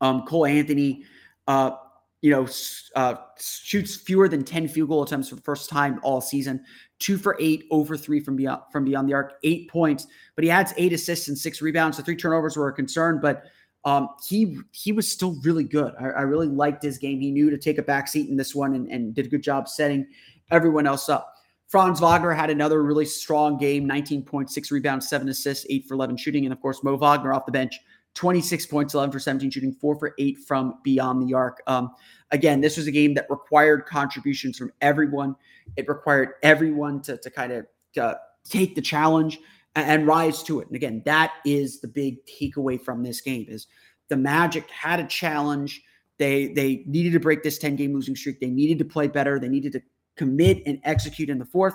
Um, 0.00 0.24
Cole 0.26 0.46
Anthony, 0.46 1.04
uh, 1.48 1.72
you 2.20 2.30
know, 2.30 2.46
uh, 2.94 3.16
shoots 3.38 3.96
fewer 3.96 4.28
than 4.28 4.44
10 4.44 4.68
field 4.68 4.88
goal 4.88 5.02
attempts 5.02 5.28
for 5.28 5.34
the 5.34 5.42
first 5.42 5.68
time 5.68 6.00
all 6.02 6.20
season 6.20 6.64
two 6.98 7.18
for 7.18 7.36
eight, 7.40 7.66
over 7.70 7.96
three 7.96 8.20
from 8.20 8.36
beyond 8.36 8.62
from 8.72 8.84
beyond 8.84 9.08
the 9.08 9.14
arc, 9.14 9.34
eight 9.42 9.68
points. 9.68 10.06
But 10.36 10.44
he 10.44 10.50
adds 10.50 10.72
eight 10.76 10.92
assists 10.92 11.28
and 11.28 11.36
six 11.36 11.60
rebounds. 11.60 11.96
The 11.96 12.02
three 12.02 12.16
turnovers 12.16 12.56
were 12.56 12.68
a 12.68 12.72
concern, 12.72 13.18
but 13.20 13.44
um, 13.84 14.08
he 14.26 14.58
he 14.72 14.92
was 14.92 15.10
still 15.10 15.36
really 15.42 15.64
good. 15.64 15.94
I, 16.00 16.04
I, 16.04 16.20
really 16.22 16.46
liked 16.46 16.82
his 16.82 16.96
game. 16.96 17.20
He 17.20 17.30
knew 17.30 17.50
to 17.50 17.58
take 17.58 17.76
a 17.78 17.82
back 17.82 18.08
seat 18.08 18.30
in 18.30 18.36
this 18.36 18.54
one 18.54 18.74
and, 18.74 18.88
and 18.88 19.14
did 19.14 19.26
a 19.26 19.28
good 19.28 19.42
job 19.42 19.68
setting 19.68 20.06
everyone 20.50 20.86
else 20.86 21.08
up. 21.08 21.34
Franz 21.68 22.00
Wagner 22.00 22.32
had 22.32 22.50
another 22.50 22.82
really 22.82 23.04
strong 23.04 23.58
game 23.58 23.88
19.6 23.88 24.70
rebounds, 24.70 25.08
seven 25.08 25.28
assists, 25.28 25.66
eight 25.68 25.86
for 25.86 25.94
11 25.94 26.16
shooting. 26.16 26.44
And 26.44 26.52
of 26.52 26.60
course, 26.60 26.82
Mo 26.82 26.96
Wagner 26.96 27.34
off 27.34 27.46
the 27.46 27.52
bench, 27.52 27.78
26 28.14 28.66
points, 28.66 28.94
11 28.94 29.12
for 29.12 29.18
17 29.18 29.50
shooting, 29.50 29.72
four 29.72 29.98
for 29.98 30.14
eight 30.18 30.38
from 30.38 30.78
beyond 30.84 31.26
the 31.26 31.34
arc. 31.34 31.62
Um, 31.66 31.90
again, 32.30 32.60
this 32.60 32.76
was 32.76 32.86
a 32.86 32.92
game 32.92 33.14
that 33.14 33.26
required 33.28 33.86
contributions 33.86 34.56
from 34.56 34.72
everyone. 34.80 35.34
It 35.76 35.88
required 35.88 36.34
everyone 36.42 37.00
to, 37.02 37.16
to 37.16 37.30
kind 37.30 37.52
of 37.52 37.66
to 37.94 38.18
take 38.44 38.74
the 38.74 38.82
challenge 38.82 39.40
and, 39.76 40.06
rise 40.06 40.42
to 40.44 40.60
it. 40.60 40.68
And 40.68 40.76
again, 40.76 41.02
that 41.04 41.32
is 41.44 41.80
the 41.80 41.88
big 41.88 42.18
takeaway 42.26 42.80
from 42.80 43.02
this 43.02 43.20
game 43.20 43.46
is 43.48 43.66
the 44.08 44.16
Magic 44.16 44.68
had 44.70 45.00
a 45.00 45.06
challenge. 45.06 45.82
They 46.18 46.48
they 46.48 46.84
needed 46.86 47.12
to 47.12 47.20
break 47.20 47.42
this 47.42 47.58
10 47.58 47.76
game 47.76 47.92
losing 47.92 48.14
streak. 48.14 48.40
They 48.40 48.50
needed 48.50 48.78
to 48.78 48.84
play 48.84 49.08
better. 49.08 49.38
They 49.38 49.48
needed 49.48 49.72
to 49.72 49.82
commit 50.16 50.62
and 50.66 50.80
execute 50.84 51.28
in 51.28 51.38
the 51.38 51.44
fourth. 51.44 51.74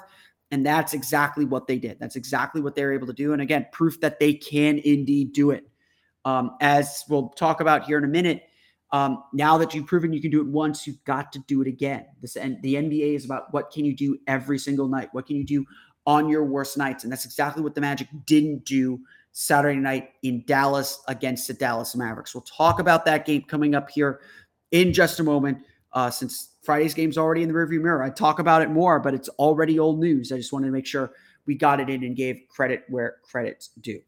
And 0.51 0.65
that's 0.65 0.93
exactly 0.93 1.45
what 1.45 1.67
they 1.67 1.77
did. 1.77 1.99
That's 1.99 2.15
exactly 2.15 2.61
what 2.61 2.75
they 2.75 2.83
were 2.83 2.93
able 2.93 3.07
to 3.07 3.13
do. 3.13 3.33
And 3.33 3.41
again, 3.41 3.67
proof 3.71 3.99
that 4.01 4.19
they 4.19 4.33
can 4.33 4.79
indeed 4.79 5.33
do 5.33 5.51
it. 5.51 5.69
Um, 6.25 6.55
as 6.61 7.03
we'll 7.09 7.29
talk 7.29 7.61
about 7.61 7.85
here 7.85 7.97
in 7.97 8.03
a 8.03 8.07
minute, 8.07 8.43
um, 8.91 9.23
now 9.33 9.57
that 9.59 9.75
you've 9.75 9.85
proven 9.85 10.11
you 10.11 10.21
can 10.21 10.31
do 10.31 10.41
it 10.41 10.47
once, 10.47 10.87
you've 10.87 11.03
got 11.03 11.31
to 11.33 11.39
do 11.47 11.61
it 11.61 11.67
again. 11.67 12.05
This 12.21 12.35
and 12.35 12.59
the 12.63 12.75
NBA 12.75 13.15
is 13.15 13.25
about 13.25 13.53
what 13.53 13.71
can 13.71 13.85
you 13.85 13.95
do 13.95 14.17
every 14.25 14.57
single 14.57 14.87
night? 14.87 15.09
What 15.11 15.27
can 15.27 15.35
you 15.35 15.45
do 15.45 15.65
on 16.09 16.27
your 16.27 16.43
worst 16.43 16.75
nights? 16.75 17.03
And 17.03 17.13
that's 17.13 17.23
exactly 17.23 17.61
what 17.61 17.75
the 17.75 17.81
Magic 17.81 18.07
didn't 18.25 18.65
do 18.65 18.99
Saturday 19.31 19.79
night 19.79 20.09
in 20.23 20.43
Dallas 20.47 21.01
against 21.07 21.47
the 21.47 21.53
Dallas 21.53 21.95
Mavericks. 21.95 22.33
We'll 22.33 22.41
talk 22.41 22.79
about 22.79 23.05
that 23.05 23.27
game 23.27 23.43
coming 23.43 23.75
up 23.75 23.91
here 23.91 24.21
in 24.71 24.91
just 24.91 25.19
a 25.19 25.23
moment. 25.23 25.59
Uh, 25.93 26.09
since 26.09 26.55
Friday's 26.63 26.95
game's 26.95 27.17
already 27.17 27.43
in 27.43 27.47
the 27.47 27.53
rearview 27.53 27.79
mirror, 27.79 28.01
I 28.01 28.09
talk 28.09 28.39
about 28.39 28.63
it 28.63 28.71
more, 28.71 28.99
but 28.99 29.13
it's 29.13 29.29
already 29.29 29.77
old 29.77 29.99
news. 29.99 30.31
I 30.31 30.37
just 30.37 30.51
wanted 30.51 30.65
to 30.65 30.71
make 30.71 30.87
sure 30.87 31.11
we 31.45 31.53
got 31.53 31.79
it 31.79 31.89
in 31.91 32.03
and 32.03 32.15
gave 32.15 32.41
credit 32.49 32.85
where 32.89 33.17
credit's 33.23 33.69
due. 33.79 34.01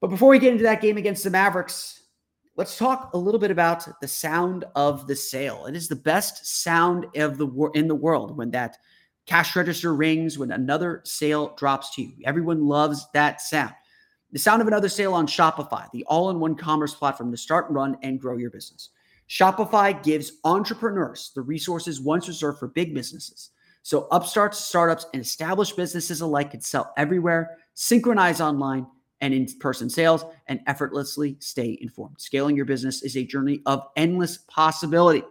But 0.00 0.08
before 0.08 0.30
we 0.30 0.38
get 0.38 0.52
into 0.52 0.64
that 0.64 0.80
game 0.80 0.96
against 0.96 1.24
the 1.24 1.30
Mavericks, 1.30 2.04
let's 2.56 2.78
talk 2.78 3.12
a 3.12 3.18
little 3.18 3.40
bit 3.40 3.50
about 3.50 3.86
the 4.00 4.08
sound 4.08 4.64
of 4.74 5.06
the 5.06 5.16
sale. 5.16 5.66
It 5.66 5.76
is 5.76 5.88
the 5.88 5.96
best 5.96 6.62
sound 6.62 7.06
of 7.16 7.36
the 7.36 7.46
wor- 7.46 7.72
in 7.74 7.86
the 7.86 7.94
world 7.94 8.34
when 8.34 8.50
that 8.52 8.78
cash 9.30 9.54
register 9.54 9.94
rings, 9.94 10.38
when 10.38 10.50
another 10.50 11.02
sale 11.04 11.54
drops 11.56 11.94
to 11.94 12.02
you. 12.02 12.12
Everyone 12.24 12.66
loves 12.66 13.06
that 13.14 13.40
sound. 13.40 13.72
The 14.32 14.40
sound 14.40 14.60
of 14.60 14.66
another 14.66 14.88
sale 14.88 15.14
on 15.14 15.28
Shopify, 15.28 15.88
the 15.92 16.04
all-in-one 16.08 16.56
commerce 16.56 16.94
platform 16.94 17.30
to 17.30 17.36
start, 17.36 17.70
run, 17.70 17.96
and 18.02 18.20
grow 18.20 18.36
your 18.38 18.50
business. 18.50 18.88
Shopify 19.28 20.02
gives 20.02 20.32
entrepreneurs 20.42 21.30
the 21.36 21.42
resources 21.42 22.00
once 22.00 22.26
reserved 22.26 22.58
for 22.58 22.66
big 22.66 22.92
businesses. 22.92 23.50
So 23.82 24.08
upstarts, 24.10 24.58
startups, 24.58 25.06
and 25.14 25.22
established 25.22 25.76
businesses 25.76 26.22
alike 26.22 26.50
can 26.50 26.60
sell 26.60 26.92
everywhere, 26.96 27.56
synchronize 27.74 28.40
online, 28.40 28.84
and 29.20 29.32
in 29.32 29.46
person 29.60 29.88
sales 29.88 30.24
and 30.48 30.58
effortlessly 30.66 31.36
stay 31.38 31.78
informed. 31.80 32.20
Scaling 32.20 32.56
your 32.56 32.64
business 32.64 33.04
is 33.04 33.16
a 33.16 33.24
journey 33.24 33.62
of 33.66 33.86
endless 33.94 34.38
possibility. 34.48 35.22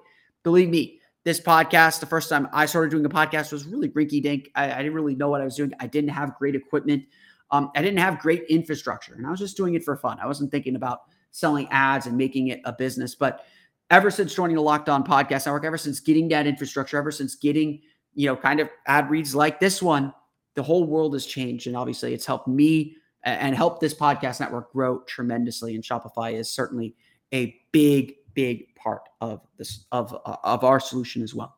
Believe 0.43 0.69
me, 0.69 0.98
this 1.29 1.39
podcast, 1.39 1.99
the 1.99 2.07
first 2.07 2.27
time 2.27 2.47
I 2.51 2.65
started 2.65 2.89
doing 2.89 3.05
a 3.05 3.09
podcast 3.09 3.51
was 3.51 3.67
really 3.67 3.89
rinky 3.89 4.19
dink. 4.19 4.49
I, 4.55 4.71
I, 4.71 4.77
didn't 4.77 4.95
really 4.95 5.13
know 5.13 5.29
what 5.29 5.41
I 5.41 5.43
was 5.43 5.55
doing. 5.55 5.71
I 5.79 5.85
didn't 5.85 6.09
have 6.09 6.35
great 6.39 6.55
equipment. 6.55 7.03
Um, 7.51 7.69
I 7.75 7.83
didn't 7.83 7.99
have 7.99 8.17
great 8.17 8.45
infrastructure, 8.49 9.13
and 9.13 9.27
I 9.27 9.29
was 9.29 9.39
just 9.39 9.55
doing 9.55 9.75
it 9.75 9.83
for 9.83 9.95
fun. 9.95 10.17
I 10.19 10.25
wasn't 10.25 10.49
thinking 10.49 10.75
about 10.75 11.01
selling 11.29 11.67
ads 11.69 12.07
and 12.07 12.17
making 12.17 12.47
it 12.47 12.61
a 12.65 12.73
business. 12.73 13.13
But 13.13 13.45
ever 13.91 14.09
since 14.09 14.33
joining 14.33 14.55
the 14.55 14.63
Locked 14.63 14.89
On 14.89 15.03
Podcast 15.03 15.45
Network, 15.45 15.65
ever 15.65 15.77
since 15.77 15.99
getting 15.99 16.29
that 16.29 16.47
infrastructure, 16.47 16.97
ever 16.97 17.11
since 17.11 17.35
getting, 17.35 17.81
you 18.15 18.25
know, 18.25 18.35
kind 18.35 18.59
of 18.59 18.67
ad 18.87 19.11
reads 19.11 19.35
like 19.35 19.59
this 19.59 19.83
one, 19.83 20.11
the 20.55 20.63
whole 20.63 20.87
world 20.87 21.13
has 21.13 21.27
changed. 21.27 21.67
And 21.67 21.77
obviously, 21.77 22.11
it's 22.11 22.25
helped 22.25 22.47
me 22.47 22.95
and 23.23 23.55
helped 23.55 23.81
this 23.81 23.93
podcast 23.93 24.39
network 24.39 24.71
grow 24.73 25.01
tremendously. 25.01 25.75
And 25.75 25.83
Shopify 25.83 26.33
is 26.33 26.49
certainly 26.49 26.95
a 27.31 27.55
big, 27.71 28.15
big 28.39 28.73
part 28.75 29.01
of 29.19 29.41
this 29.57 29.85
of 29.91 30.13
of 30.25 30.63
our 30.63 30.79
solution 30.79 31.21
as 31.21 31.35
well. 31.35 31.57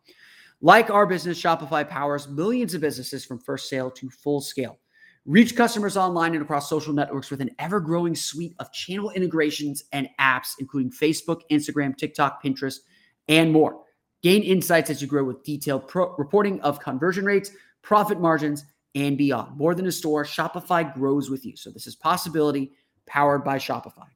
Like 0.62 0.90
our 0.90 1.06
business, 1.06 1.42
Shopify 1.42 1.88
powers 1.88 2.28
millions 2.28 2.74
of 2.74 2.82
businesses 2.82 3.24
from 3.24 3.40
first 3.40 3.70
sale 3.70 3.92
to 3.92 4.10
full 4.10 4.42
scale. 4.42 4.80
Reach 5.26 5.56
customers 5.56 5.98
online 5.98 6.34
and 6.34 6.42
across 6.42 6.68
social 6.68 6.94
networks 6.94 7.30
with 7.30 7.42
an 7.42 7.52
ever 7.60 7.80
growing 7.80 8.16
suite 8.16 8.56
of 8.58 8.72
channel 8.74 9.12
integrations 9.12 9.84
and 9.92 10.10
apps, 10.20 10.54
including 10.60 10.92
Facebook, 10.92 11.42
Instagram, 11.52 11.96
TikTok, 11.96 12.44
Pinterest, 12.44 12.78
and 13.28 13.52
more. 13.52 13.84
Gain 14.24 14.42
insights 14.42 14.90
as 14.90 15.02
you 15.02 15.08
grow 15.08 15.24
with 15.24 15.44
detailed 15.44 15.88
pro- 15.88 16.16
reporting 16.18 16.60
of 16.62 16.80
conversion 16.80 17.26
rates, 17.26 17.52
profit 17.84 18.20
margins, 18.20 18.66
and 18.96 19.18
beyond. 19.18 19.56
More 19.56 19.76
than 19.76 19.86
a 19.86 19.92
store, 19.92 20.26
Shopify 20.26 20.92
grows 20.96 21.30
with 21.30 21.46
you. 21.46 21.56
So 21.56 21.70
this 21.70 21.86
is 21.86 21.96
possibility 21.96 22.72
powered 23.06 23.44
by 23.44 23.58
Shopify. 23.58 24.08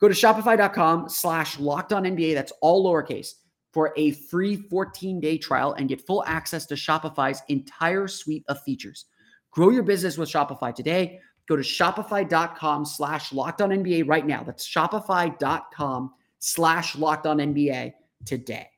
Go 0.00 0.08
to 0.08 0.14
shopify.com 0.14 1.08
slash 1.08 1.58
locked 1.58 1.92
on 1.92 2.04
NBA. 2.04 2.34
That's 2.34 2.52
all 2.60 2.84
lowercase 2.84 3.32
for 3.72 3.92
a 3.96 4.12
free 4.12 4.56
14 4.56 5.20
day 5.20 5.38
trial 5.38 5.74
and 5.74 5.88
get 5.88 6.06
full 6.06 6.24
access 6.26 6.66
to 6.66 6.74
Shopify's 6.74 7.42
entire 7.48 8.08
suite 8.08 8.44
of 8.48 8.60
features. 8.62 9.06
Grow 9.50 9.70
your 9.70 9.82
business 9.82 10.18
with 10.18 10.30
Shopify 10.30 10.74
today. 10.74 11.20
Go 11.48 11.56
to 11.56 11.62
shopify.com 11.62 12.84
slash 12.84 13.32
locked 13.32 13.62
on 13.62 13.70
NBA 13.70 14.08
right 14.08 14.26
now. 14.26 14.42
That's 14.42 14.68
shopify.com 14.68 16.12
slash 16.38 16.96
locked 16.96 17.26
on 17.26 17.38
NBA 17.38 17.92
today. 18.24 18.68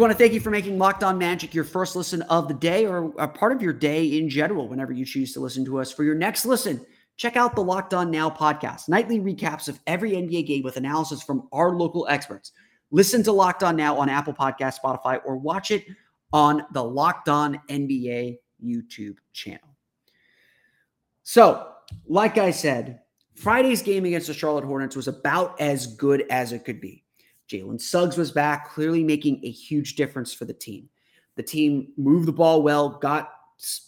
Want 0.00 0.12
to 0.12 0.18
thank 0.18 0.32
you 0.32 0.40
for 0.40 0.50
making 0.50 0.78
Locked 0.78 1.04
On 1.04 1.18
Magic 1.18 1.54
your 1.54 1.64
first 1.64 1.94
listen 1.94 2.22
of 2.22 2.48
the 2.48 2.54
day 2.54 2.86
or 2.86 3.12
a 3.18 3.28
part 3.28 3.52
of 3.52 3.60
your 3.60 3.72
day 3.72 4.18
in 4.18 4.30
general, 4.30 4.66
whenever 4.66 4.92
you 4.92 5.04
choose 5.04 5.32
to 5.34 5.40
listen 5.40 5.64
to 5.66 5.78
us. 5.78 5.92
For 5.92 6.04
your 6.04 6.14
next 6.14 6.46
listen, 6.46 6.84
check 7.16 7.36
out 7.36 7.54
the 7.54 7.62
Locked 7.62 7.92
On 7.92 8.10
Now 8.10 8.30
podcast, 8.30 8.88
nightly 8.88 9.20
recaps 9.20 9.68
of 9.68 9.78
every 9.86 10.12
NBA 10.12 10.46
game 10.46 10.62
with 10.62 10.78
analysis 10.78 11.22
from 11.22 11.48
our 11.52 11.76
local 11.76 12.06
experts. 12.08 12.52
Listen 12.90 13.22
to 13.24 13.32
Locked 13.32 13.62
On 13.62 13.76
Now 13.76 13.98
on 13.98 14.08
Apple 14.08 14.32
Podcast, 14.32 14.78
Spotify, 14.82 15.20
or 15.24 15.36
watch 15.36 15.70
it 15.70 15.84
on 16.32 16.64
the 16.72 16.82
Locked 16.82 17.28
On 17.28 17.60
NBA 17.68 18.38
YouTube 18.64 19.16
channel. 19.34 19.76
So, 21.24 21.72
like 22.08 22.38
I 22.38 22.52
said, 22.52 23.00
Friday's 23.34 23.82
game 23.82 24.06
against 24.06 24.28
the 24.28 24.34
Charlotte 24.34 24.64
Hornets 24.64 24.96
was 24.96 25.08
about 25.08 25.60
as 25.60 25.88
good 25.88 26.24
as 26.30 26.52
it 26.52 26.64
could 26.64 26.80
be. 26.80 27.04
Jalen 27.50 27.80
Suggs 27.80 28.16
was 28.16 28.30
back, 28.30 28.70
clearly 28.70 29.02
making 29.02 29.40
a 29.44 29.50
huge 29.50 29.96
difference 29.96 30.32
for 30.32 30.44
the 30.44 30.54
team. 30.54 30.88
The 31.36 31.42
team 31.42 31.88
moved 31.96 32.28
the 32.28 32.32
ball 32.32 32.62
well, 32.62 32.90
got 32.90 33.32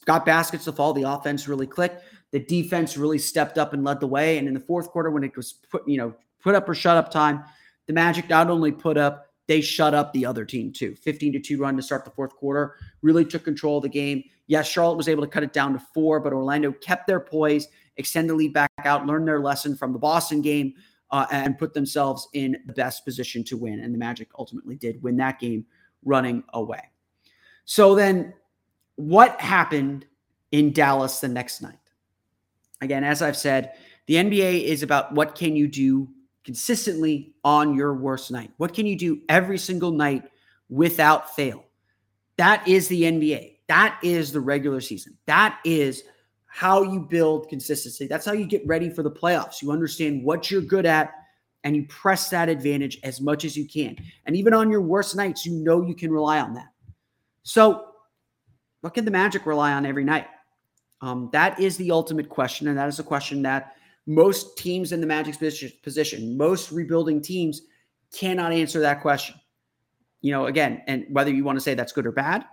got 0.05 0.27
baskets 0.27 0.65
to 0.65 0.73
fall. 0.73 0.93
The 0.93 1.09
offense 1.09 1.49
really 1.49 1.67
clicked. 1.67 2.05
The 2.33 2.41
defense 2.41 2.97
really 2.97 3.19
stepped 3.19 3.59
up 3.59 3.73
and 3.73 3.85
led 3.85 4.01
the 4.01 4.07
way. 4.07 4.39
And 4.39 4.49
in 4.49 4.55
the 4.55 4.61
fourth 4.61 4.89
quarter, 4.89 5.11
when 5.11 5.23
it 5.23 5.37
was 5.37 5.53
put, 5.53 5.87
you 5.87 5.97
know, 5.97 6.15
put 6.41 6.55
up 6.55 6.69
or 6.69 6.75
shut 6.75 6.97
up 6.97 7.11
time, 7.11 7.45
the 7.87 7.93
Magic 7.93 8.29
not 8.29 8.51
only 8.51 8.73
put 8.73 8.97
up, 8.97 9.27
they 9.49 9.61
shut 9.61 9.95
up 9.95 10.13
the 10.13 10.25
other 10.25 10.45
team 10.45 10.73
too. 10.73 10.95
15 10.97 11.35
to 11.35 11.41
2 11.41 11.59
run 11.59 11.77
to 11.77 11.83
start 11.83 12.05
the 12.05 12.11
fourth 12.11 12.35
quarter, 12.37 12.77
really 13.03 13.25
took 13.25 13.45
control 13.45 13.79
of 13.79 13.83
the 13.83 13.89
game. 13.89 14.23
Yes, 14.47 14.69
Charlotte 14.69 14.97
was 14.97 15.09
able 15.09 15.23
to 15.23 15.29
cut 15.29 15.43
it 15.43 15.53
down 15.53 15.73
to 15.73 15.83
four, 15.93 16.21
but 16.21 16.33
Orlando 16.33 16.73
kept 16.73 17.07
their 17.07 17.21
poise, 17.21 17.69
extend 17.97 18.31
the 18.31 18.35
lead 18.35 18.53
back 18.53 18.71
out, 18.85 19.07
learned 19.07 19.27
their 19.27 19.41
lesson 19.41 19.77
from 19.77 19.93
the 19.93 19.99
Boston 19.99 20.43
game, 20.43 20.75
uh, 21.13 21.27
and 21.31 21.59
put 21.59 21.75
themselves 21.75 22.29
in 22.33 22.57
the 22.67 22.73
best 22.73 23.05
position 23.05 23.45
to 23.45 23.57
win. 23.57 23.81
And 23.81 23.95
the 23.95 23.99
Magic 23.99 24.29
ultimately 24.39 24.75
did 24.75 25.03
win 25.03 25.17
that 25.19 25.39
game 25.39 25.65
running 26.05 26.43
away. 26.55 26.81
So 27.65 27.95
then, 27.95 28.35
what 28.97 29.41
happened 29.41 30.07
in 30.51 30.73
Dallas 30.73 31.21
the 31.21 31.29
next 31.29 31.63
night? 31.63 31.79
Again, 32.81 33.05
as 33.05 33.23
I've 33.23 33.37
said, 33.37 33.75
the 34.07 34.15
NBA 34.15 34.65
is 34.65 34.83
about 34.83 35.15
what 35.15 35.35
can 35.35 35.55
you 35.55 35.69
do 35.69 36.09
consistently 36.45 37.35
on 37.45 37.75
your 37.75 37.95
worst 37.95 38.31
night? 38.31 38.51
What 38.57 38.75
can 38.75 38.87
you 38.87 38.99
do 38.99 39.21
every 39.29 39.59
single 39.59 39.93
night 39.93 40.25
without 40.69 41.35
fail? 41.37 41.65
That 42.37 42.67
is 42.67 42.89
the 42.89 43.03
NBA. 43.03 43.59
That 43.69 43.99
is 44.03 44.33
the 44.33 44.41
regular 44.41 44.81
season. 44.81 45.17
That 45.27 45.61
is 45.65 46.03
how 46.55 46.83
you 46.83 47.01
build 47.01 47.49
consistency. 47.49 48.07
That's 48.07 48.27
how 48.27 48.33
you 48.33 48.45
get 48.45 48.65
ready 48.67 48.91
for 48.91 49.03
the 49.03 49.11
playoffs. 49.11 49.63
You 49.63 49.73
understand 49.73 50.23
what 50.23 50.51
you're 50.51 50.61
good 50.61 50.85
at 50.85 51.15
and 51.65 51.75
you 51.75 51.87
press 51.87 52.29
that 52.29 52.51
advantage 52.51 52.99
as 53.05 53.23
much 53.23 53.47
as 53.47 53.57
you 53.57 53.67
can. 53.67 53.97
And 54.27 54.37
even 54.37 54.53
on 54.53 54.71
your 54.71 54.83
worst 54.83 55.17
nights, 55.17 55.47
you 55.47 55.53
know 55.55 55.81
you 55.81 55.95
can 55.95 56.13
rely 56.13 56.41
on 56.41 56.53
that. 56.53 56.69
So, 57.43 57.87
what 58.83 58.93
can 58.93 59.07
the 59.07 59.11
Magic 59.11 59.47
rely 59.47 59.73
on 59.73 59.87
every 59.87 60.05
night? 60.05 60.27
Um, 61.01 61.31
that 61.33 61.59
is 61.59 61.79
the 61.79 61.91
ultimate 61.91 62.29
question. 62.29 62.69
And 62.69 62.77
that 62.77 62.89
is 62.89 62.99
a 62.99 63.05
question 63.05 63.41
that 63.43 63.77
most 64.07 64.59
teams 64.59 64.93
in 64.93 65.01
the 65.01 65.07
Magic's 65.07 65.39
position, 65.83 66.37
most 66.37 66.71
rebuilding 66.71 67.23
teams 67.23 67.63
cannot 68.13 68.53
answer 68.53 68.79
that 68.81 69.01
question. 69.01 69.37
You 70.21 70.33
know, 70.33 70.47
again, 70.47 70.83
and 70.87 71.07
whether 71.09 71.31
you 71.31 71.45
want 71.45 71.57
to 71.57 71.63
say 71.63 71.73
that's 71.73 71.93
good 71.93 72.07
or 72.07 72.13
bad, 72.13 72.45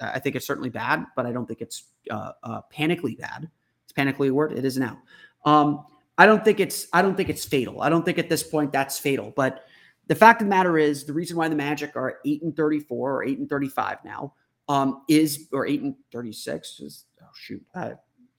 I 0.00 0.18
think 0.18 0.36
it's 0.36 0.46
certainly 0.46 0.70
bad, 0.70 1.04
but 1.14 1.26
I 1.26 1.32
don't 1.32 1.46
think 1.46 1.60
it's 1.60 1.84
uh, 2.10 2.32
uh, 2.42 2.60
panically 2.74 3.18
bad. 3.18 3.48
It's 3.84 3.92
panically 3.92 4.28
a 4.28 4.34
word. 4.34 4.52
It 4.52 4.64
is 4.64 4.78
now. 4.78 4.98
Um, 5.44 5.84
I 6.18 6.26
don't 6.26 6.44
think 6.44 6.60
it's. 6.60 6.86
I 6.92 7.02
don't 7.02 7.16
think 7.16 7.28
it's 7.28 7.44
fatal. 7.44 7.82
I 7.82 7.88
don't 7.88 8.04
think 8.04 8.18
at 8.18 8.28
this 8.28 8.42
point 8.42 8.72
that's 8.72 8.98
fatal. 8.98 9.32
But 9.36 9.64
the 10.06 10.14
fact 10.14 10.40
of 10.40 10.46
the 10.46 10.50
matter 10.50 10.78
is, 10.78 11.04
the 11.04 11.12
reason 11.12 11.36
why 11.36 11.48
the 11.48 11.56
Magic 11.56 11.94
are 11.96 12.18
eight 12.24 12.42
and 12.42 12.56
thirty-four 12.56 13.16
or 13.16 13.24
eight 13.24 13.38
and 13.38 13.48
thirty-five 13.48 13.98
now 14.04 14.34
um, 14.68 15.02
is, 15.08 15.48
or 15.52 15.66
eight 15.66 15.82
and 15.82 15.94
thirty-six 16.12 16.80
is. 16.80 17.04
Oh 17.22 17.26
shoot, 17.34 17.62
I, 17.74 17.92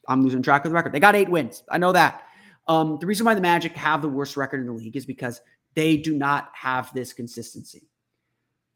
I'm 0.08 0.24
losing 0.24 0.41
track 0.41 0.65
of 0.65 0.72
the 0.72 0.75
record. 0.75 0.91
They 0.91 1.00
got 1.00 1.15
eight 1.15 1.29
wins. 1.29 1.63
I 1.70 1.77
know 1.77 1.91
that. 1.91 2.24
Um, 2.67 2.98
the 3.00 3.06
reason 3.06 3.25
why 3.25 3.34
the 3.34 3.41
Magic 3.41 3.74
have 3.74 4.01
the 4.01 4.10
worst 4.10 4.36
record 4.38 4.60
in 4.60 4.65
the 4.65 4.74
league 4.74 4.96
is 4.96 5.06
because 5.06 5.41
they 5.74 5.98
do 5.98 6.15
not 6.15 6.50
have 6.53 6.94
this 6.94 7.13
consistency. 7.13 7.88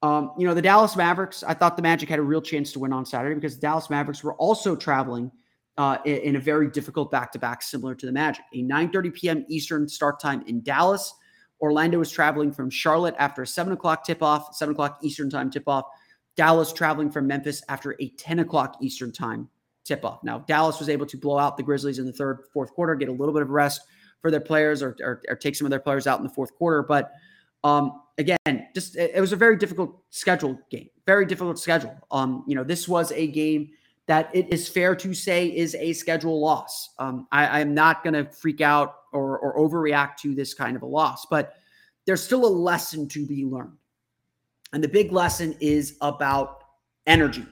Um, 0.04 0.34
you 0.38 0.48
know, 0.48 0.54
the 0.54 0.62
Dallas 0.62 0.96
Mavericks, 0.96 1.44
I 1.44 1.54
thought 1.54 1.76
the 1.76 1.84
Magic 1.84 2.10
had 2.10 2.20
a 2.20 2.24
real 2.24 2.42
chance 2.42 2.72
to 2.74 2.80
win 2.80 2.92
on 2.92 3.06
Saturday 3.06 3.36
because 3.36 3.56
the 3.56 3.62
Dallas 3.62 3.90
Mavericks 3.90 4.24
were 4.24 4.34
also 4.36 4.76
traveling 4.76 5.32
uh, 5.78 5.98
in, 6.06 6.36
a 6.36 6.40
very 6.40 6.70
difficult 6.70 7.12
back-to-back 7.12 7.62
similar 7.62 7.96
to 7.96 8.06
the 8.06 8.12
Magic. 8.12 8.44
A 8.54 8.64
9.30 8.64 9.14
p.m. 9.14 9.46
Eastern 9.48 9.88
start 9.88 10.20
time 10.20 10.44
in 10.48 10.62
Dallas. 10.62 11.14
Orlando 11.62 12.00
was 12.00 12.12
traveling 12.12 12.52
from 12.52 12.70
Charlotte 12.70 13.16
after 13.20 13.44
a 13.44 13.48
7 13.48 13.74
o'clock 13.74 14.04
tip-off, 14.04 14.56
7 14.56 14.74
o'clock 14.74 15.00
Eastern 15.04 15.30
time 15.30 15.52
tip-off. 15.52 15.86
Dallas 16.36 16.74
traveling 16.74 17.12
from 17.12 17.28
Memphis 17.28 17.62
after 17.70 17.96
a 18.00 18.10
10 18.10 18.40
o'clock 18.40 18.78
Eastern 18.82 19.12
time 19.12 19.50
tip-off. 19.84 20.24
Now, 20.24 20.40
Dallas 20.40 20.80
was 20.80 20.90
able 20.90 21.06
to 21.06 21.18
blow 21.18 21.38
out 21.38 21.58
the 21.58 21.64
Grizzlies 21.64 22.00
in 22.00 22.06
the 22.06 22.14
third, 22.14 22.40
fourth 22.54 22.72
quarter, 22.74 22.96
get 22.96 23.10
a 23.10 23.14
little 23.14 23.34
bit 23.34 23.44
of 23.44 23.50
rest 23.50 23.82
for 24.22 24.32
their 24.32 24.40
players 24.40 24.82
or, 24.82 24.96
or, 25.02 25.22
or 25.28 25.36
take 25.36 25.56
some 25.56 25.66
of 25.66 25.72
their 25.72 25.80
players 25.80 26.08
out 26.08 26.20
in 26.20 26.24
the 26.24 26.34
fourth 26.34 26.54
quarter. 26.56 26.84
But 26.84 27.12
um, 27.64 28.02
again, 28.18 28.68
just 28.74 28.96
it, 28.96 29.20
was 29.20 29.34
a 29.34 29.36
very 29.36 29.58
difficult 29.58 30.02
schedule 30.10 30.60
game, 30.70 30.90
very 31.06 31.26
difficult 31.26 31.60
schedule. 31.60 31.96
Um, 32.12 32.44
you 32.48 32.56
know, 32.56 32.64
this 32.64 32.88
was 32.88 33.12
a 33.12 33.28
game 33.28 33.70
that 34.08 34.30
it 34.34 34.52
is 34.52 34.68
fair 34.68 34.96
to 34.96 35.14
say 35.14 35.48
is 35.48 35.76
a 35.76 35.94
schedule 35.94 36.40
loss. 36.40 36.90
Um, 37.00 37.28
I, 37.32 37.62
am 37.62 37.74
not 37.74 38.04
going 38.04 38.14
to 38.14 38.26
freak 38.32 38.62
out 38.62 38.96
or, 39.14 39.40
or 39.40 39.58
overreact 39.58 40.18
to 40.18 40.34
this 40.34 40.54
kind 40.54 40.76
of 40.76 40.82
a 40.82 40.88
loss, 40.88 41.26
but 41.30 41.54
there's 42.06 42.24
still 42.24 42.46
a 42.46 42.48
lesson 42.48 43.08
to 43.10 43.26
be 43.26 43.46
learned. 43.46 43.78
And 44.74 44.84
the 44.84 44.88
big 44.88 45.12
lesson 45.12 45.56
is 45.60 45.98
about 46.02 46.64
energy. 47.06 47.46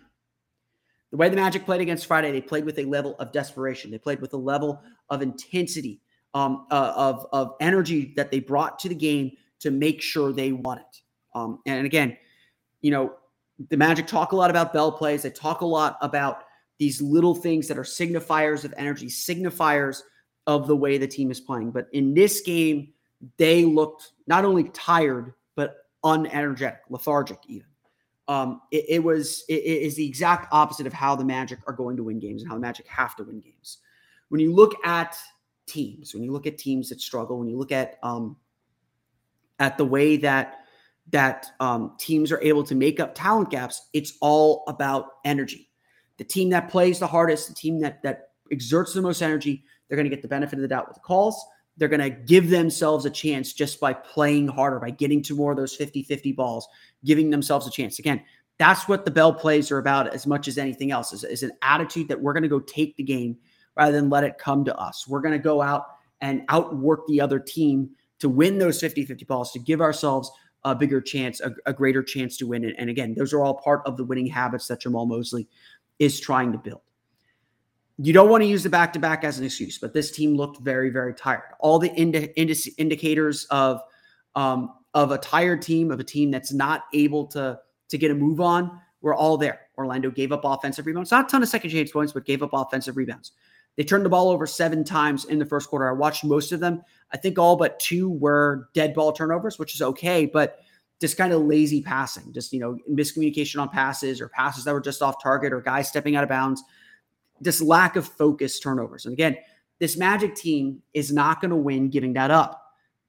The 1.12 1.18
way 1.18 1.30
the 1.30 1.36
Magic 1.36 1.66
played 1.66 1.82
against 1.82 2.06
Friday, 2.06 2.32
they 2.32 2.42
played 2.42 2.66
with 2.66 2.80
a 2.80 2.86
level 2.86 3.16
of 3.20 3.32
desperation. 3.32 3.92
They 3.92 3.98
played 3.98 4.22
with 4.22 4.34
a 4.34 4.38
level 4.38 4.82
of 5.10 5.22
intensity, 5.22 6.02
um, 6.34 6.68
uh, 6.72 6.94
of, 6.96 7.26
of 7.32 7.56
energy 7.60 8.14
that 8.16 8.32
they 8.32 8.40
brought 8.40 8.80
to 8.80 8.90
the 8.90 8.96
game 8.96 9.32
to 9.60 9.72
make 9.72 10.02
sure 10.02 10.32
they 10.32 10.52
want 10.52 10.82
it. 10.82 11.02
Um, 11.36 11.60
and 11.66 11.86
again, 11.86 12.18
you 12.82 12.92
know, 12.92 13.14
the 13.70 13.78
Magic 13.78 14.08
talk 14.08 14.32
a 14.32 14.36
lot 14.36 14.50
about 14.50 14.74
bell 14.74 14.92
plays. 14.92 15.24
They 15.24 15.30
talk 15.30 15.62
a 15.62 15.66
lot 15.66 15.98
about 16.02 16.44
these 16.78 17.02
little 17.02 17.36
things 17.36 17.68
that 17.68 17.78
are 17.78 17.84
signifiers 17.84 18.64
of 18.64 18.74
energy, 18.78 19.08
signifiers 19.08 20.02
of 20.48 20.68
the 20.68 20.76
way 20.76 20.98
the 20.98 21.08
team 21.08 21.30
is 21.30 21.40
playing. 21.40 21.72
But 21.72 21.88
in 21.92 22.14
this 22.14 22.42
game, 22.42 22.94
they 23.38 23.66
looked 23.66 24.14
not 24.28 24.46
only 24.46 24.70
tired, 24.70 25.34
but 25.56 25.76
unenergetic, 26.06 26.80
lethargic, 26.90 27.40
even. 27.48 27.68
Um, 28.30 28.62
it, 28.72 28.86
it, 28.88 29.04
was 29.04 29.44
it, 29.50 29.56
it 29.56 29.82
is 29.82 29.96
the 29.96 30.06
exact 30.06 30.54
opposite 30.54 30.88
of 30.88 30.94
how 30.94 31.16
the 31.16 31.26
Magic 31.26 31.60
are 31.68 31.74
going 31.74 31.98
to 31.98 32.04
win 32.04 32.20
games 32.20 32.42
and 32.42 32.50
how 32.50 32.56
the 32.56 32.62
Magic 32.62 32.88
have 32.88 33.16
to 33.18 33.24
win 33.24 33.42
games. 33.42 33.80
When 34.30 34.40
you 34.40 34.54
look 34.54 34.76
at 34.86 35.18
teams, 35.66 36.14
when 36.14 36.24
you 36.24 36.32
look 36.32 36.48
at 36.48 36.58
teams 36.58 36.90
that 36.90 37.02
struggle, 37.02 37.40
when 37.40 37.50
you 37.50 37.58
look 37.58 37.72
at 37.72 37.98
um, 38.04 38.38
at 39.60 39.78
the 39.78 39.86
way 39.86 40.18
that 40.18 40.56
that 41.12 41.48
um, 41.60 41.96
teams 42.00 42.32
are 42.32 42.42
able 42.42 42.64
to 42.64 42.76
make 42.76 43.00
up 43.00 43.16
talent 43.16 43.50
gaps, 43.50 43.90
it's 43.94 44.14
all 44.22 44.64
about 44.68 45.06
energy. 45.26 45.70
The 46.18 46.24
team 46.24 46.50
that 46.52 46.70
plays 46.70 47.00
the 47.00 47.08
hardest, 47.08 47.48
the 47.48 47.56
team 47.56 47.80
that 47.82 48.02
that 48.04 48.30
exerts 48.52 48.94
the 48.94 49.02
most 49.02 49.22
energy, 49.22 49.64
they're 49.88 49.96
going 49.96 50.10
to 50.10 50.16
get 50.16 50.22
the 50.22 50.28
benefit 50.28 50.56
of 50.56 50.62
the 50.62 50.68
doubt 50.68 50.88
with 50.88 50.96
the 50.96 51.02
calls. 51.02 51.44
they're 51.78 51.88
going 51.88 52.02
to 52.02 52.10
give 52.10 52.50
themselves 52.50 53.06
a 53.06 53.10
chance 53.10 53.54
just 53.54 53.80
by 53.80 53.94
playing 53.94 54.48
harder, 54.48 54.80
by 54.80 54.90
getting 54.90 55.22
to 55.24 55.36
more 55.36 55.52
of 55.52 55.58
those 55.58 55.76
50 55.76 56.04
50 56.04 56.34
balls, 56.34 56.68
giving 57.06 57.30
themselves 57.30 57.68
a 57.68 57.72
chance. 57.72 58.00
Again, 58.00 58.22
that's 58.58 58.88
what 58.88 59.06
the 59.06 59.12
Bell 59.12 59.34
plays 59.34 59.72
are 59.72 59.78
about 59.78 60.14
as 60.14 60.28
much 60.28 60.48
as 60.48 60.58
anything 60.58 60.92
else 60.92 61.14
is, 61.14 61.24
is 61.24 61.44
an 61.44 61.54
attitude 61.62 62.10
that 62.10 62.22
we're 62.22 62.34
going 62.34 62.44
to 62.44 62.50
go 62.50 62.60
take 62.60 62.96
the 62.98 63.04
game 63.04 63.38
rather 63.78 63.94
than 63.94 64.10
let 64.10 64.26
it 64.26 64.38
come 64.38 64.66
to 64.66 64.78
us. 64.78 65.08
We're 65.08 65.22
going 65.22 65.32
to 65.32 65.40
go 65.40 65.62
out 65.62 65.86
and 66.20 66.44
outwork 66.50 67.08
the 67.08 67.22
other 67.22 67.40
team 67.40 67.92
to 68.20 68.30
win 68.30 68.58
those 68.58 68.80
50 68.80 69.06
50 69.06 69.26
balls, 69.26 69.52
to 69.54 69.60
give 69.60 69.82
ourselves 69.82 70.32
a 70.64 70.76
bigger 70.76 71.02
chance, 71.02 71.40
a, 71.42 71.54
a 71.66 71.74
greater 71.74 72.04
chance 72.04 72.38
to 72.38 72.48
win. 72.48 72.66
And, 72.66 72.76
and 72.78 72.90
again, 72.90 73.14
those 73.18 73.34
are 73.34 73.42
all 73.42 73.56
part 73.56 73.82
of 73.86 73.98
the 73.98 74.04
winning 74.04 74.28
habits 74.28 74.68
that 74.68 74.82
Jamahl 74.82 75.08
Mosley 75.08 75.48
is 76.00 76.20
trying 76.20 76.52
to 76.52 76.58
build. 76.58 76.82
You 77.98 78.14
don't 78.14 78.30
want 78.30 78.44
to 78.44 78.48
use 78.48 78.64
the 78.64 78.70
back 78.70 78.94
to 78.94 79.00
back 79.00 79.24
as 79.24 79.40
an 79.40 79.46
excuse, 79.46 79.78
but 79.78 79.94
this 79.94 80.12
team 80.12 80.36
looked 80.36 80.62
very, 80.62 80.90
very 80.90 81.14
tired. 81.14 81.52
All 81.60 81.80
the 81.80 81.94
indi- 81.96 82.32
indi- 82.38 82.74
indicators 82.78 83.46
of 83.50 83.82
um, 84.36 84.74
of 84.94 85.12
a 85.12 85.18
tired 85.18 85.62
team, 85.62 85.92
of 85.92 86.00
a 86.00 86.04
team 86.04 86.32
that's 86.32 86.54
not 86.54 86.84
able 86.94 87.28
to 87.28 87.60
to 87.90 87.98
get 87.98 88.12
a 88.12 88.16
move 88.16 88.40
on, 88.40 88.80
were 89.02 89.14
all 89.14 89.38
there. 89.38 89.62
Orlando 89.78 90.12
gave 90.12 90.32
up 90.32 90.42
offensive 90.46 90.86
rebounds, 90.86 91.12
not 91.12 91.26
a 91.26 91.28
ton 91.30 91.44
of 91.44 91.50
second 91.50 91.72
chance 91.72 91.92
points, 91.92 92.14
but 92.14 92.26
gave 92.26 92.42
up 92.42 92.52
offensive 92.54 92.96
rebounds. 92.96 93.34
They 93.78 93.84
turned 93.84 94.06
the 94.06 94.10
ball 94.10 94.30
over 94.30 94.46
seven 94.46 94.84
times 94.84 95.26
in 95.26 95.40
the 95.40 95.46
first 95.46 95.70
quarter. 95.70 95.88
I 95.88 95.94
watched 95.94 96.26
most 96.26 96.52
of 96.52 96.60
them. 96.60 96.82
I 97.12 97.18
think 97.18 97.40
all 97.40 97.56
but 97.56 97.80
two 97.80 98.10
were 98.10 98.70
dead 98.74 98.94
ball 98.94 99.14
turnovers, 99.14 99.58
which 99.58 99.74
is 99.74 99.82
okay, 99.82 100.26
but 100.26 100.60
just 101.00 101.16
kind 101.16 101.32
of 101.32 101.44
lazy 101.44 101.82
passing, 101.82 102.34
just 102.34 102.52
you 102.52 102.60
know, 102.60 102.78
miscommunication 102.92 103.62
on 103.62 103.70
passes 103.70 104.20
or 104.20 104.28
passes 104.30 104.66
that 104.66 104.74
were 104.74 104.82
just 104.82 105.02
off 105.02 105.24
target 105.24 105.54
or 105.54 105.62
guys 105.62 105.88
stepping 105.88 106.16
out 106.18 106.24
of 106.24 106.30
bounds 106.30 106.62
this 107.42 107.62
lack 107.62 107.96
of 107.96 108.08
focus 108.08 108.60
turnovers. 108.60 109.06
And 109.06 109.14
again, 109.14 109.38
this 109.80 109.98
Magic 109.98 110.36
team 110.36 110.82
is 110.94 111.12
not 111.12 111.42
going 111.42 111.52
to 111.52 111.56
win 111.56 111.90
giving 111.90 112.14
that 112.14 112.32
up. 112.32 112.64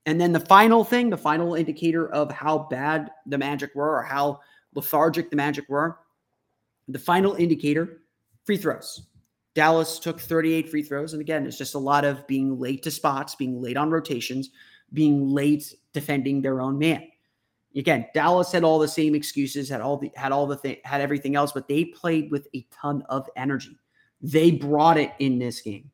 And 0.07 0.21
then 0.21 0.33
the 0.33 0.41
final 0.41 0.85
thing, 0.85 1.11
the 1.11 1.17
final 1.17 1.55
indicator 1.55 2.09
of 2.11 2.31
how 2.31 2.67
bad 2.71 3.11
the 3.27 3.39
Magic 3.39 3.75
were 3.75 3.97
or 3.97 4.03
how 4.03 4.41
lethargic 4.75 5.31
the 5.31 5.37
Magic 5.37 5.69
were, 5.69 5.99
the 6.89 6.99
final 6.99 7.35
indicator, 7.35 8.01
free 8.45 8.57
throws. 8.57 9.03
Dallas 9.55 9.99
took 9.99 10.21
38 10.21 10.69
free 10.69 10.83
throws. 10.83 11.13
And 11.13 11.21
again, 11.21 11.47
it's 11.47 11.59
just 11.59 11.75
a 11.75 11.79
lot 11.79 12.05
of 12.05 12.27
being 12.27 12.59
late 12.59 12.83
to 12.85 12.91
spots, 12.91 13.35
being 13.35 13.61
late 13.61 13.77
on 13.77 13.91
rotations, 13.91 14.51
being 14.93 15.29
late 15.29 15.75
defending 15.93 16.41
their 16.41 16.61
own 16.61 16.79
man. 16.79 17.07
Again, 17.77 18.07
Dallas 18.15 18.51
had 18.51 18.65
all 18.65 18.79
the 18.79 18.89
same 18.89 19.15
excuses, 19.15 19.69
had 19.69 19.81
all 19.81 19.97
the 19.97 20.11
had 20.17 20.33
all 20.33 20.47
the 20.47 20.57
thing, 20.57 20.79
had 20.85 21.01
everything 21.01 21.37
else, 21.37 21.53
but 21.53 21.69
they 21.69 21.85
played 21.85 22.31
with 22.31 22.49
a 22.55 22.67
ton 22.73 23.05
of 23.09 23.29
energy. 23.37 23.79
They 24.21 24.51
brought 24.51 24.99
it 24.99 25.13
in 25.21 25.39
this 25.39 25.61
game. 25.61 25.91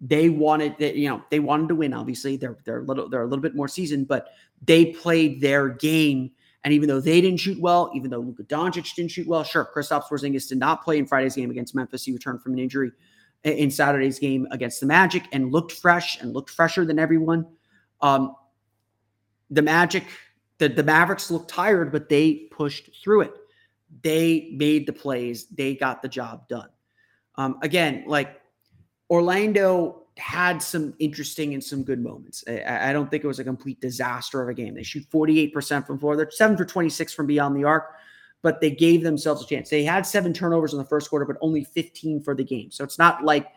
They 0.00 0.28
wanted 0.28 0.76
that, 0.78 0.96
you 0.96 1.08
know, 1.08 1.22
they 1.30 1.38
wanted 1.38 1.68
to 1.68 1.76
win. 1.76 1.94
Obviously, 1.94 2.36
they're 2.36 2.58
they're 2.64 2.80
a 2.80 2.84
little 2.84 3.08
they're 3.08 3.22
a 3.22 3.26
little 3.26 3.42
bit 3.42 3.54
more 3.54 3.68
seasoned, 3.68 4.08
but 4.08 4.28
they 4.64 4.86
played 4.86 5.40
their 5.40 5.68
game. 5.68 6.32
And 6.64 6.74
even 6.74 6.88
though 6.88 7.00
they 7.00 7.20
didn't 7.20 7.40
shoot 7.40 7.58
well, 7.58 7.90
even 7.94 8.10
though 8.10 8.18
Luka 8.18 8.42
Doncic 8.42 8.94
didn't 8.94 9.10
shoot 9.10 9.26
well, 9.26 9.44
sure, 9.44 9.70
Kristaps 9.74 10.08
Porzingis 10.08 10.48
did 10.48 10.58
not 10.58 10.84
play 10.84 10.98
in 10.98 11.06
Friday's 11.06 11.36
game 11.36 11.50
against 11.50 11.74
Memphis. 11.74 12.04
He 12.04 12.12
returned 12.12 12.42
from 12.42 12.52
an 12.52 12.58
injury 12.58 12.92
in 13.44 13.70
Saturday's 13.70 14.18
game 14.18 14.46
against 14.50 14.80
the 14.80 14.86
Magic 14.86 15.24
and 15.32 15.52
looked 15.52 15.72
fresh 15.72 16.20
and 16.20 16.34
looked 16.34 16.50
fresher 16.50 16.84
than 16.84 16.98
everyone. 16.98 17.46
Um, 18.02 18.34
the 19.50 19.62
Magic, 19.62 20.04
the, 20.58 20.68
the 20.68 20.82
Mavericks 20.82 21.30
looked 21.30 21.48
tired, 21.48 21.90
but 21.90 22.08
they 22.08 22.48
pushed 22.50 22.90
through 23.02 23.22
it. 23.22 23.32
They 24.02 24.50
made 24.52 24.86
the 24.86 24.92
plays. 24.92 25.46
They 25.46 25.74
got 25.74 26.02
the 26.02 26.08
job 26.08 26.46
done. 26.48 26.68
Um, 27.36 27.58
again, 27.62 28.04
like 28.06 28.40
Orlando 29.08 30.06
had 30.20 30.62
some 30.62 30.94
interesting 30.98 31.54
and 31.54 31.62
some 31.62 31.82
good 31.82 32.00
moments. 32.00 32.44
I, 32.46 32.90
I, 32.90 32.92
don't 32.92 33.10
think 33.10 33.24
it 33.24 33.26
was 33.26 33.38
a 33.38 33.44
complete 33.44 33.80
disaster 33.80 34.42
of 34.42 34.48
a 34.48 34.54
game. 34.54 34.74
They 34.74 34.82
shoot 34.82 35.04
48% 35.10 35.86
from 35.86 35.98
floor. 35.98 36.16
They're 36.16 36.30
seven 36.30 36.56
for 36.56 36.64
26 36.64 37.12
from 37.12 37.26
beyond 37.26 37.56
the 37.56 37.64
arc, 37.64 37.94
but 38.42 38.60
they 38.60 38.70
gave 38.70 39.02
themselves 39.02 39.42
a 39.42 39.46
chance. 39.46 39.70
They 39.70 39.84
had 39.84 40.06
seven 40.06 40.32
turnovers 40.32 40.72
in 40.72 40.78
the 40.78 40.84
first 40.84 41.10
quarter, 41.10 41.24
but 41.24 41.36
only 41.40 41.64
15 41.64 42.22
for 42.22 42.34
the 42.34 42.44
game. 42.44 42.70
So 42.70 42.84
it's 42.84 42.98
not 42.98 43.24
like 43.24 43.48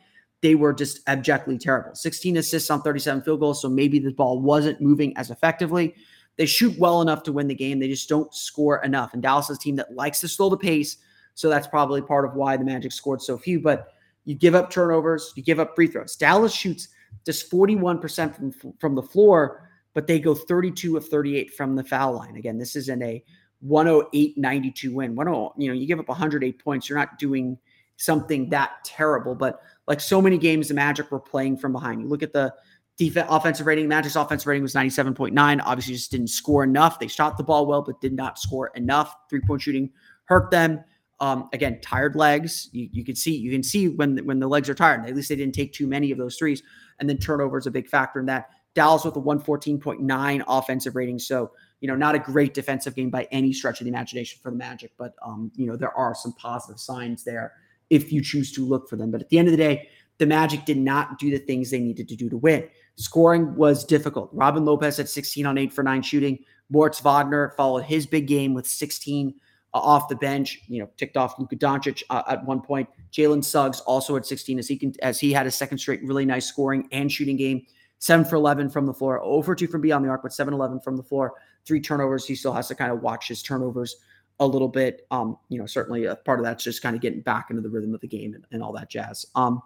they 0.41 0.55
were 0.55 0.73
just 0.73 1.01
abjectly 1.07 1.57
terrible. 1.57 1.93
16 1.95 2.37
assists 2.37 2.71
on 2.71 2.81
37 2.81 3.23
field 3.23 3.39
goals. 3.39 3.61
So 3.61 3.69
maybe 3.69 3.99
the 3.99 4.11
ball 4.11 4.39
wasn't 4.39 4.81
moving 4.81 5.15
as 5.17 5.29
effectively. 5.29 5.95
They 6.37 6.45
shoot 6.45 6.77
well 6.79 7.01
enough 7.01 7.23
to 7.23 7.31
win 7.31 7.47
the 7.47 7.55
game. 7.55 7.79
They 7.79 7.87
just 7.87 8.09
don't 8.09 8.33
score 8.33 8.83
enough. 8.83 9.13
And 9.13 9.21
Dallas 9.21 9.49
is 9.49 9.57
a 9.57 9.59
team 9.59 9.75
that 9.75 9.93
likes 9.93 10.19
to 10.21 10.27
slow 10.27 10.49
the 10.49 10.57
pace 10.57 10.97
so 11.35 11.49
that's 11.49 11.67
probably 11.67 12.01
part 12.01 12.25
of 12.25 12.35
why 12.35 12.57
the 12.57 12.63
Magic 12.63 12.91
scored 12.91 13.21
so 13.21 13.37
few. 13.37 13.59
But 13.59 13.92
you 14.25 14.35
give 14.35 14.55
up 14.55 14.69
turnovers, 14.69 15.33
you 15.35 15.43
give 15.43 15.59
up 15.59 15.75
free 15.75 15.87
throws. 15.87 16.15
Dallas 16.15 16.53
shoots 16.53 16.89
just 17.25 17.51
41% 17.51 18.35
from, 18.35 18.73
from 18.79 18.95
the 18.95 19.01
floor, 19.01 19.69
but 19.93 20.07
they 20.07 20.19
go 20.19 20.33
32 20.33 20.97
of 20.97 21.07
38 21.07 21.53
from 21.53 21.75
the 21.75 21.83
foul 21.83 22.13
line. 22.13 22.35
Again, 22.35 22.57
this 22.57 22.75
isn't 22.75 23.01
a 23.01 23.23
108 23.61 24.37
92 24.37 24.93
win. 24.93 25.15
10, 25.15 25.27
you 25.57 25.67
know, 25.67 25.73
you 25.73 25.87
give 25.87 25.99
up 25.99 26.07
108 26.07 26.63
points, 26.63 26.89
you're 26.89 26.97
not 26.97 27.17
doing 27.17 27.57
something 27.97 28.49
that 28.49 28.83
terrible. 28.83 29.35
But 29.35 29.61
like 29.87 30.01
so 30.01 30.21
many 30.21 30.37
games, 30.37 30.67
the 30.67 30.73
Magic 30.73 31.11
were 31.11 31.19
playing 31.19 31.57
from 31.57 31.71
behind. 31.71 32.01
You 32.01 32.07
look 32.07 32.23
at 32.23 32.33
the 32.33 32.53
defense 32.97 33.27
offensive 33.29 33.65
rating, 33.65 33.87
Magic's 33.87 34.15
offensive 34.15 34.47
rating 34.47 34.63
was 34.63 34.73
97.9. 34.73 35.61
Obviously, 35.63 35.93
just 35.93 36.11
didn't 36.11 36.27
score 36.27 36.63
enough. 36.63 36.99
They 36.99 37.07
shot 37.07 37.37
the 37.37 37.43
ball 37.43 37.65
well, 37.65 37.81
but 37.81 38.01
did 38.01 38.13
not 38.13 38.39
score 38.39 38.71
enough. 38.75 39.15
Three 39.29 39.41
point 39.41 39.61
shooting 39.61 39.91
hurt 40.25 40.51
them. 40.51 40.83
Um, 41.19 41.49
again, 41.53 41.79
tired 41.81 42.15
legs. 42.15 42.69
You, 42.71 42.89
you 42.91 43.05
can 43.05 43.15
see 43.15 43.35
you 43.35 43.51
can 43.51 43.63
see 43.63 43.89
when 43.89 44.17
when 44.25 44.39
the 44.39 44.47
legs 44.47 44.69
are 44.69 44.73
tired. 44.73 45.05
At 45.07 45.15
least 45.15 45.29
they 45.29 45.35
didn't 45.35 45.55
take 45.55 45.73
too 45.73 45.87
many 45.87 46.11
of 46.11 46.17
those 46.17 46.37
threes, 46.37 46.63
and 46.99 47.09
then 47.09 47.17
turnover 47.17 47.57
is 47.57 47.67
a 47.67 47.71
big 47.71 47.87
factor 47.87 48.19
in 48.19 48.25
that. 48.27 48.49
Dallas 48.75 49.05
with 49.05 49.15
a 49.15 49.21
114.9 49.21 50.43
offensive 50.47 50.95
rating, 50.95 51.19
so 51.19 51.51
you 51.79 51.87
know 51.87 51.95
not 51.95 52.15
a 52.15 52.19
great 52.19 52.53
defensive 52.53 52.95
game 52.95 53.11
by 53.11 53.27
any 53.31 53.53
stretch 53.53 53.79
of 53.79 53.85
the 53.85 53.91
imagination 53.91 54.39
for 54.41 54.49
the 54.49 54.57
Magic, 54.57 54.91
but 54.97 55.13
um, 55.23 55.51
you 55.55 55.67
know 55.67 55.75
there 55.75 55.95
are 55.95 56.15
some 56.15 56.33
positive 56.33 56.79
signs 56.79 57.23
there 57.23 57.53
if 57.89 58.11
you 58.11 58.21
choose 58.21 58.51
to 58.53 58.65
look 58.65 58.89
for 58.89 58.95
them. 58.95 59.11
But 59.11 59.21
at 59.21 59.29
the 59.29 59.37
end 59.37 59.47
of 59.47 59.51
the 59.51 59.57
day, 59.57 59.89
the 60.17 60.25
Magic 60.25 60.65
did 60.65 60.77
not 60.77 61.19
do 61.19 61.29
the 61.29 61.37
things 61.37 61.69
they 61.69 61.79
needed 61.79 62.07
to 62.09 62.15
do 62.15 62.29
to 62.29 62.37
win. 62.37 62.67
Scoring 62.95 63.55
was 63.55 63.83
difficult. 63.83 64.29
Robin 64.33 64.65
Lopez 64.65 64.97
had 64.97 65.09
16 65.09 65.45
on 65.45 65.57
8 65.57 65.73
for 65.73 65.83
9 65.83 66.01
shooting. 66.01 66.39
Moritz 66.69 66.99
Wagner 66.99 67.53
followed 67.57 67.83
his 67.83 68.05
big 68.05 68.27
game 68.27 68.53
with 68.53 68.67
16 68.67 69.35
uh, 69.73 69.79
off 69.79 70.09
the 70.09 70.15
bench. 70.15 70.59
You 70.67 70.81
know, 70.81 70.89
ticked 70.97 71.17
off 71.17 71.37
Luka 71.39 71.55
Doncic 71.55 72.03
uh, 72.09 72.23
at 72.29 72.45
one 72.45 72.61
point. 72.61 72.87
Jalen 73.11 73.43
Suggs 73.43 73.79
also 73.81 74.15
at 74.15 74.25
16 74.25 74.59
as 74.59 74.67
he 74.67 74.77
can 74.77 74.93
as 75.01 75.19
he 75.19 75.31
had 75.33 75.47
a 75.47 75.51
second 75.51 75.77
straight 75.77 76.03
really 76.03 76.25
nice 76.25 76.45
scoring 76.45 76.87
and 76.91 77.11
shooting 77.11 77.37
game. 77.37 77.65
Seven 77.99 78.25
for 78.25 78.35
11 78.35 78.69
from 78.69 78.85
the 78.85 78.93
floor, 78.93 79.21
over 79.21 79.55
two 79.55 79.65
from 79.65 79.79
beyond 79.79 80.03
the 80.03 80.09
arc, 80.09 80.23
but 80.23 80.33
7 80.33 80.53
11 80.53 80.81
from 80.81 80.97
the 80.97 81.03
floor. 81.03 81.35
Three 81.65 81.79
turnovers. 81.79 82.25
He 82.25 82.35
still 82.35 82.51
has 82.51 82.67
to 82.67 82.75
kind 82.75 82.91
of 82.91 83.01
watch 83.01 83.29
his 83.29 83.41
turnovers 83.41 83.95
a 84.41 84.45
little 84.45 84.67
bit. 84.67 85.07
Um, 85.09 85.37
you 85.47 85.57
know, 85.57 85.65
certainly 85.65 86.05
a 86.05 86.15
part 86.15 86.39
of 86.39 86.45
that's 86.45 86.63
just 86.63 86.81
kind 86.81 86.95
of 86.95 87.01
getting 87.01 87.21
back 87.21 87.49
into 87.49 87.61
the 87.61 87.69
rhythm 87.69 87.93
of 87.95 88.01
the 88.01 88.07
game 88.07 88.33
and, 88.33 88.45
and 88.51 88.61
all 88.61 88.73
that 88.73 88.89
jazz. 88.89 89.25
Um, 89.35 89.61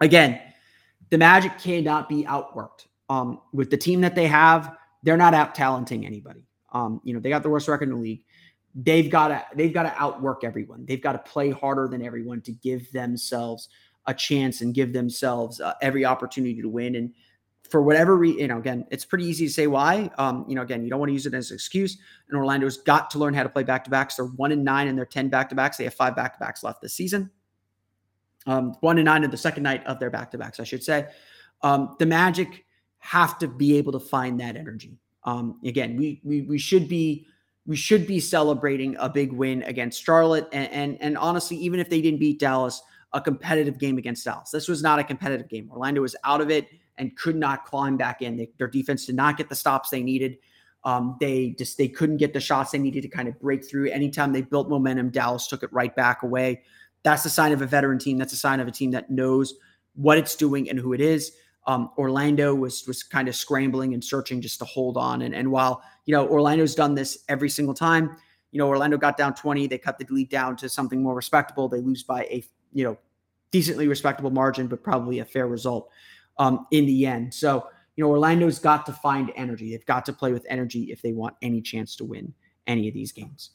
again, 0.00 0.40
the 1.10 1.18
Magic 1.18 1.58
cannot 1.58 2.08
be 2.08 2.24
outworked. 2.24 2.86
Um, 3.08 3.40
with 3.52 3.70
the 3.70 3.76
team 3.76 4.02
that 4.02 4.14
they 4.14 4.28
have, 4.28 4.76
they're 5.02 5.16
not 5.16 5.34
out 5.34 5.54
talenting 5.54 6.06
anybody. 6.06 6.46
Um, 6.72 7.00
you 7.02 7.14
know, 7.14 7.20
they 7.20 7.30
got 7.30 7.42
the 7.42 7.48
worst 7.48 7.66
record 7.66 7.88
in 7.88 7.94
the 7.94 8.00
league 8.00 8.22
they've 8.84 9.10
got 9.10 9.28
to 9.28 9.44
they've 9.54 9.74
got 9.74 9.82
to 9.82 9.94
outwork 10.00 10.44
everyone. 10.44 10.84
They've 10.86 11.02
got 11.02 11.12
to 11.12 11.30
play 11.30 11.50
harder 11.50 11.88
than 11.88 12.02
everyone 12.02 12.40
to 12.42 12.52
give 12.52 12.90
themselves 12.92 13.68
a 14.06 14.14
chance 14.14 14.60
and 14.60 14.72
give 14.72 14.92
themselves 14.92 15.60
uh, 15.60 15.74
every 15.82 16.04
opportunity 16.04 16.62
to 16.62 16.68
win. 16.68 16.94
And 16.94 17.12
for 17.68 17.82
whatever 17.82 18.16
reason, 18.16 18.40
you 18.40 18.48
know, 18.48 18.58
again, 18.58 18.86
it's 18.90 19.04
pretty 19.04 19.26
easy 19.26 19.46
to 19.46 19.52
say 19.52 19.66
why. 19.66 20.10
Um, 20.16 20.46
you 20.48 20.54
know, 20.54 20.62
again, 20.62 20.82
you 20.84 20.90
don't 20.90 21.00
want 21.00 21.10
to 21.10 21.14
use 21.14 21.26
it 21.26 21.34
as 21.34 21.50
an 21.50 21.56
excuse. 21.56 21.98
And 22.28 22.38
Orlando's 22.38 22.78
got 22.78 23.10
to 23.10 23.18
learn 23.18 23.34
how 23.34 23.42
to 23.42 23.48
play 23.48 23.64
back 23.64 23.84
to 23.84 23.90
backs. 23.90 24.16
They're 24.16 24.24
one 24.24 24.52
and 24.52 24.64
nine 24.64 24.88
in 24.88 24.96
their 24.96 25.04
10 25.04 25.28
back 25.28 25.50
to 25.50 25.54
backs. 25.54 25.76
They 25.76 25.84
have 25.84 25.94
five 25.94 26.16
back 26.16 26.34
to 26.34 26.38
backs 26.38 26.62
left 26.62 26.80
this 26.80 26.94
season. 26.94 27.30
Um, 28.46 28.76
one 28.80 28.96
and 28.96 29.04
nine 29.04 29.24
in 29.24 29.30
the 29.30 29.36
second 29.36 29.64
night 29.64 29.84
of 29.86 29.98
their 29.98 30.08
back 30.08 30.30
to 30.30 30.38
backs, 30.38 30.58
I 30.60 30.64
should 30.64 30.82
say. 30.82 31.08
Um, 31.62 31.96
the 31.98 32.06
Magic 32.06 32.64
have 32.98 33.38
to 33.40 33.48
be 33.48 33.76
able 33.76 33.92
to 33.92 34.00
find 34.00 34.40
that 34.40 34.56
energy. 34.56 34.96
Um, 35.24 35.58
again, 35.64 35.96
we, 35.96 36.22
we 36.24 36.42
we 36.42 36.58
should 36.58 36.88
be 36.88 37.26
we 37.68 37.76
should 37.76 38.06
be 38.06 38.18
celebrating 38.18 38.96
a 38.98 39.10
big 39.10 39.30
win 39.30 39.62
against 39.64 40.02
Charlotte. 40.02 40.48
And, 40.52 40.72
and, 40.72 40.98
and 41.02 41.18
honestly, 41.18 41.58
even 41.58 41.78
if 41.78 41.90
they 41.90 42.00
didn't 42.00 42.18
beat 42.18 42.40
Dallas, 42.40 42.82
a 43.12 43.20
competitive 43.20 43.78
game 43.78 43.98
against 43.98 44.24
Dallas. 44.24 44.50
This 44.50 44.68
was 44.68 44.82
not 44.82 44.98
a 44.98 45.04
competitive 45.04 45.48
game. 45.48 45.70
Orlando 45.70 46.00
was 46.00 46.16
out 46.24 46.40
of 46.40 46.50
it 46.50 46.68
and 46.96 47.14
could 47.16 47.36
not 47.36 47.66
climb 47.66 47.96
back 47.96 48.22
in. 48.22 48.36
They, 48.36 48.50
their 48.58 48.68
defense 48.68 49.04
did 49.04 49.16
not 49.16 49.36
get 49.36 49.50
the 49.50 49.54
stops 49.54 49.90
they 49.90 50.02
needed. 50.02 50.38
Um, 50.84 51.16
they 51.20 51.50
just 51.58 51.76
they 51.76 51.88
couldn't 51.88 52.16
get 52.16 52.32
the 52.32 52.40
shots 52.40 52.70
they 52.70 52.78
needed 52.78 53.02
to 53.02 53.08
kind 53.08 53.28
of 53.28 53.38
break 53.38 53.68
through. 53.68 53.90
Anytime 53.90 54.32
they 54.32 54.42
built 54.42 54.68
momentum, 54.70 55.10
Dallas 55.10 55.46
took 55.46 55.62
it 55.62 55.72
right 55.72 55.94
back 55.94 56.22
away. 56.22 56.62
That's 57.02 57.24
a 57.24 57.30
sign 57.30 57.52
of 57.52 57.60
a 57.60 57.66
veteran 57.66 57.98
team. 57.98 58.16
That's 58.16 58.32
a 58.32 58.36
sign 58.36 58.60
of 58.60 58.68
a 58.68 58.72
team 58.72 58.90
that 58.92 59.10
knows 59.10 59.54
what 59.94 60.18
it's 60.18 60.36
doing 60.36 60.70
and 60.70 60.78
who 60.78 60.92
it 60.92 61.00
is. 61.00 61.32
Um, 61.68 61.90
Orlando 61.98 62.54
was 62.54 62.86
was 62.86 63.02
kind 63.02 63.28
of 63.28 63.36
scrambling 63.36 63.94
and 63.94 64.02
searching 64.02 64.40
just 64.40 64.58
to 64.58 64.64
hold 64.64 64.96
on. 64.96 65.22
And, 65.22 65.34
and 65.34 65.50
while 65.52 65.82
you 66.06 66.12
know 66.12 66.26
Orlando's 66.26 66.74
done 66.74 66.94
this 66.94 67.24
every 67.28 67.50
single 67.50 67.74
time, 67.74 68.16
you 68.50 68.58
know 68.58 68.66
Orlando 68.66 68.96
got 68.96 69.16
down 69.16 69.34
20, 69.34 69.66
they 69.66 69.78
cut 69.78 69.98
the 69.98 70.06
lead 70.10 70.30
down 70.30 70.56
to 70.56 70.68
something 70.68 71.02
more 71.02 71.14
respectable. 71.14 71.68
They 71.68 71.80
lose 71.80 72.02
by 72.02 72.22
a 72.24 72.42
you 72.72 72.84
know 72.84 72.98
decently 73.50 73.86
respectable 73.86 74.30
margin, 74.30 74.66
but 74.66 74.82
probably 74.82 75.20
a 75.20 75.24
fair 75.24 75.46
result 75.46 75.90
um, 76.38 76.66
in 76.70 76.86
the 76.86 77.06
end. 77.06 77.32
So 77.32 77.68
you 77.96 78.04
know, 78.04 78.10
Orlando's 78.10 78.58
got 78.58 78.86
to 78.86 78.92
find 78.92 79.32
energy. 79.36 79.70
They've 79.70 79.84
got 79.84 80.06
to 80.06 80.12
play 80.12 80.32
with 80.32 80.46
energy 80.48 80.92
if 80.92 81.02
they 81.02 81.12
want 81.12 81.34
any 81.42 81.60
chance 81.60 81.96
to 81.96 82.04
win 82.04 82.32
any 82.66 82.88
of 82.88 82.94
these 82.94 83.12
games. 83.12 83.50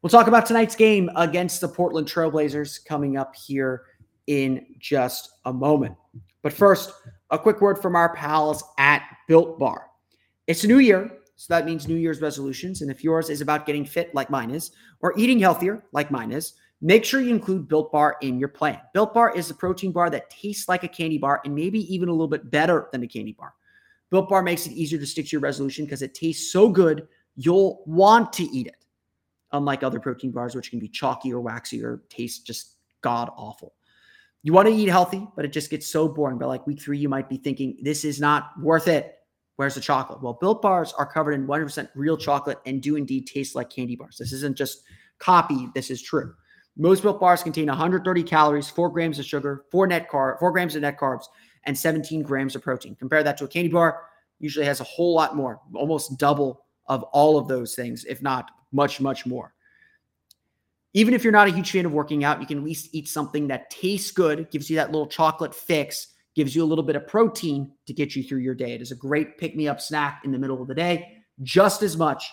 We'll 0.00 0.10
talk 0.10 0.28
about 0.28 0.46
tonight's 0.46 0.76
game 0.76 1.10
against 1.16 1.60
the 1.60 1.66
Portland 1.66 2.06
Trailblazers 2.06 2.84
coming 2.84 3.16
up 3.16 3.34
here 3.34 3.86
in 4.28 4.66
just 4.78 5.32
a 5.44 5.52
moment. 5.52 5.96
But 6.42 6.52
first, 6.52 6.92
a 7.30 7.38
quick 7.38 7.60
word 7.60 7.80
from 7.80 7.96
our 7.96 8.14
pals 8.14 8.64
at 8.78 9.02
Built 9.26 9.58
Bar. 9.58 9.86
It's 10.46 10.64
a 10.64 10.68
new 10.68 10.78
year, 10.78 11.10
so 11.36 11.46
that 11.54 11.66
means 11.66 11.86
New 11.86 11.96
Year's 11.96 12.20
resolutions. 12.20 12.82
And 12.82 12.90
if 12.90 13.04
yours 13.04 13.30
is 13.30 13.40
about 13.40 13.66
getting 13.66 13.84
fit 13.84 14.14
like 14.14 14.30
mine 14.30 14.50
is, 14.50 14.70
or 15.00 15.14
eating 15.16 15.38
healthier 15.38 15.84
like 15.92 16.10
mine 16.10 16.32
is, 16.32 16.54
make 16.80 17.04
sure 17.04 17.20
you 17.20 17.34
include 17.34 17.68
Built 17.68 17.92
Bar 17.92 18.16
in 18.22 18.38
your 18.38 18.48
plan. 18.48 18.80
Built 18.94 19.12
Bar 19.12 19.36
is 19.36 19.50
a 19.50 19.54
protein 19.54 19.92
bar 19.92 20.10
that 20.10 20.30
tastes 20.30 20.68
like 20.68 20.84
a 20.84 20.88
candy 20.88 21.18
bar 21.18 21.40
and 21.44 21.54
maybe 21.54 21.92
even 21.92 22.08
a 22.08 22.12
little 22.12 22.28
bit 22.28 22.50
better 22.50 22.88
than 22.92 23.02
a 23.02 23.06
candy 23.06 23.32
bar. 23.32 23.54
Built 24.10 24.28
Bar 24.28 24.42
makes 24.42 24.66
it 24.66 24.72
easier 24.72 24.98
to 24.98 25.06
stick 25.06 25.26
to 25.26 25.32
your 25.32 25.42
resolution 25.42 25.84
because 25.84 26.02
it 26.02 26.14
tastes 26.14 26.50
so 26.50 26.68
good, 26.68 27.06
you'll 27.36 27.82
want 27.84 28.32
to 28.34 28.44
eat 28.44 28.66
it. 28.66 28.84
Unlike 29.52 29.82
other 29.82 30.00
protein 30.00 30.30
bars, 30.30 30.54
which 30.54 30.70
can 30.70 30.78
be 30.78 30.88
chalky 30.88 31.32
or 31.32 31.40
waxy 31.40 31.84
or 31.84 32.02
taste 32.08 32.46
just 32.46 32.76
god 33.00 33.30
awful. 33.36 33.74
You 34.42 34.52
want 34.52 34.68
to 34.68 34.74
eat 34.74 34.88
healthy, 34.88 35.26
but 35.36 35.44
it 35.44 35.52
just 35.52 35.70
gets 35.70 35.88
so 35.88 36.08
boring. 36.08 36.38
But 36.38 36.48
like 36.48 36.66
week 36.66 36.80
three, 36.80 36.98
you 36.98 37.08
might 37.08 37.28
be 37.28 37.36
thinking, 37.36 37.76
this 37.82 38.04
is 38.04 38.20
not 38.20 38.50
worth 38.60 38.88
it. 38.88 39.14
Where's 39.56 39.74
the 39.74 39.80
chocolate? 39.80 40.22
Well, 40.22 40.38
built 40.40 40.62
bars 40.62 40.94
are 40.96 41.10
covered 41.10 41.32
in 41.32 41.46
100% 41.46 41.88
real 41.96 42.16
chocolate 42.16 42.58
and 42.64 42.80
do 42.80 42.94
indeed 42.94 43.26
taste 43.26 43.56
like 43.56 43.70
candy 43.70 43.96
bars. 43.96 44.16
This 44.16 44.32
isn't 44.32 44.56
just 44.56 44.82
copy, 45.18 45.68
this 45.74 45.90
is 45.90 46.00
true. 46.00 46.32
Most 46.76 47.02
built 47.02 47.18
bars 47.18 47.42
contain 47.42 47.66
130 47.66 48.22
calories, 48.22 48.70
four 48.70 48.88
grams 48.88 49.18
of 49.18 49.24
sugar, 49.24 49.64
four 49.72 49.88
net 49.88 50.08
carb, 50.08 50.38
four 50.38 50.52
grams 50.52 50.76
of 50.76 50.82
net 50.82 50.96
carbs, 50.96 51.24
and 51.64 51.76
17 51.76 52.22
grams 52.22 52.54
of 52.54 52.62
protein. 52.62 52.94
Compare 52.94 53.24
that 53.24 53.36
to 53.38 53.44
a 53.44 53.48
candy 53.48 53.68
bar, 53.68 54.02
usually 54.38 54.64
has 54.64 54.80
a 54.80 54.84
whole 54.84 55.12
lot 55.12 55.34
more, 55.34 55.60
almost 55.74 56.16
double 56.18 56.64
of 56.86 57.02
all 57.12 57.36
of 57.36 57.48
those 57.48 57.74
things, 57.74 58.04
if 58.04 58.22
not 58.22 58.52
much, 58.70 59.00
much 59.00 59.26
more. 59.26 59.52
Even 60.98 61.14
if 61.14 61.22
you're 61.22 61.32
not 61.32 61.46
a 61.46 61.52
huge 61.52 61.70
fan 61.70 61.86
of 61.86 61.92
working 61.92 62.24
out, 62.24 62.40
you 62.40 62.46
can 62.48 62.58
at 62.58 62.64
least 62.64 62.88
eat 62.90 63.06
something 63.06 63.46
that 63.46 63.70
tastes 63.70 64.10
good, 64.10 64.50
gives 64.50 64.68
you 64.68 64.74
that 64.74 64.90
little 64.90 65.06
chocolate 65.06 65.54
fix, 65.54 66.08
gives 66.34 66.56
you 66.56 66.64
a 66.64 66.66
little 66.66 66.82
bit 66.82 66.96
of 66.96 67.06
protein 67.06 67.70
to 67.86 67.92
get 67.92 68.16
you 68.16 68.24
through 68.24 68.40
your 68.40 68.56
day. 68.56 68.72
It 68.72 68.82
is 68.82 68.90
a 68.90 68.96
great 68.96 69.38
pick 69.38 69.54
me 69.54 69.68
up 69.68 69.80
snack 69.80 70.22
in 70.24 70.32
the 70.32 70.40
middle 70.40 70.60
of 70.60 70.66
the 70.66 70.74
day, 70.74 71.22
just 71.44 71.84
as 71.84 71.96
much 71.96 72.28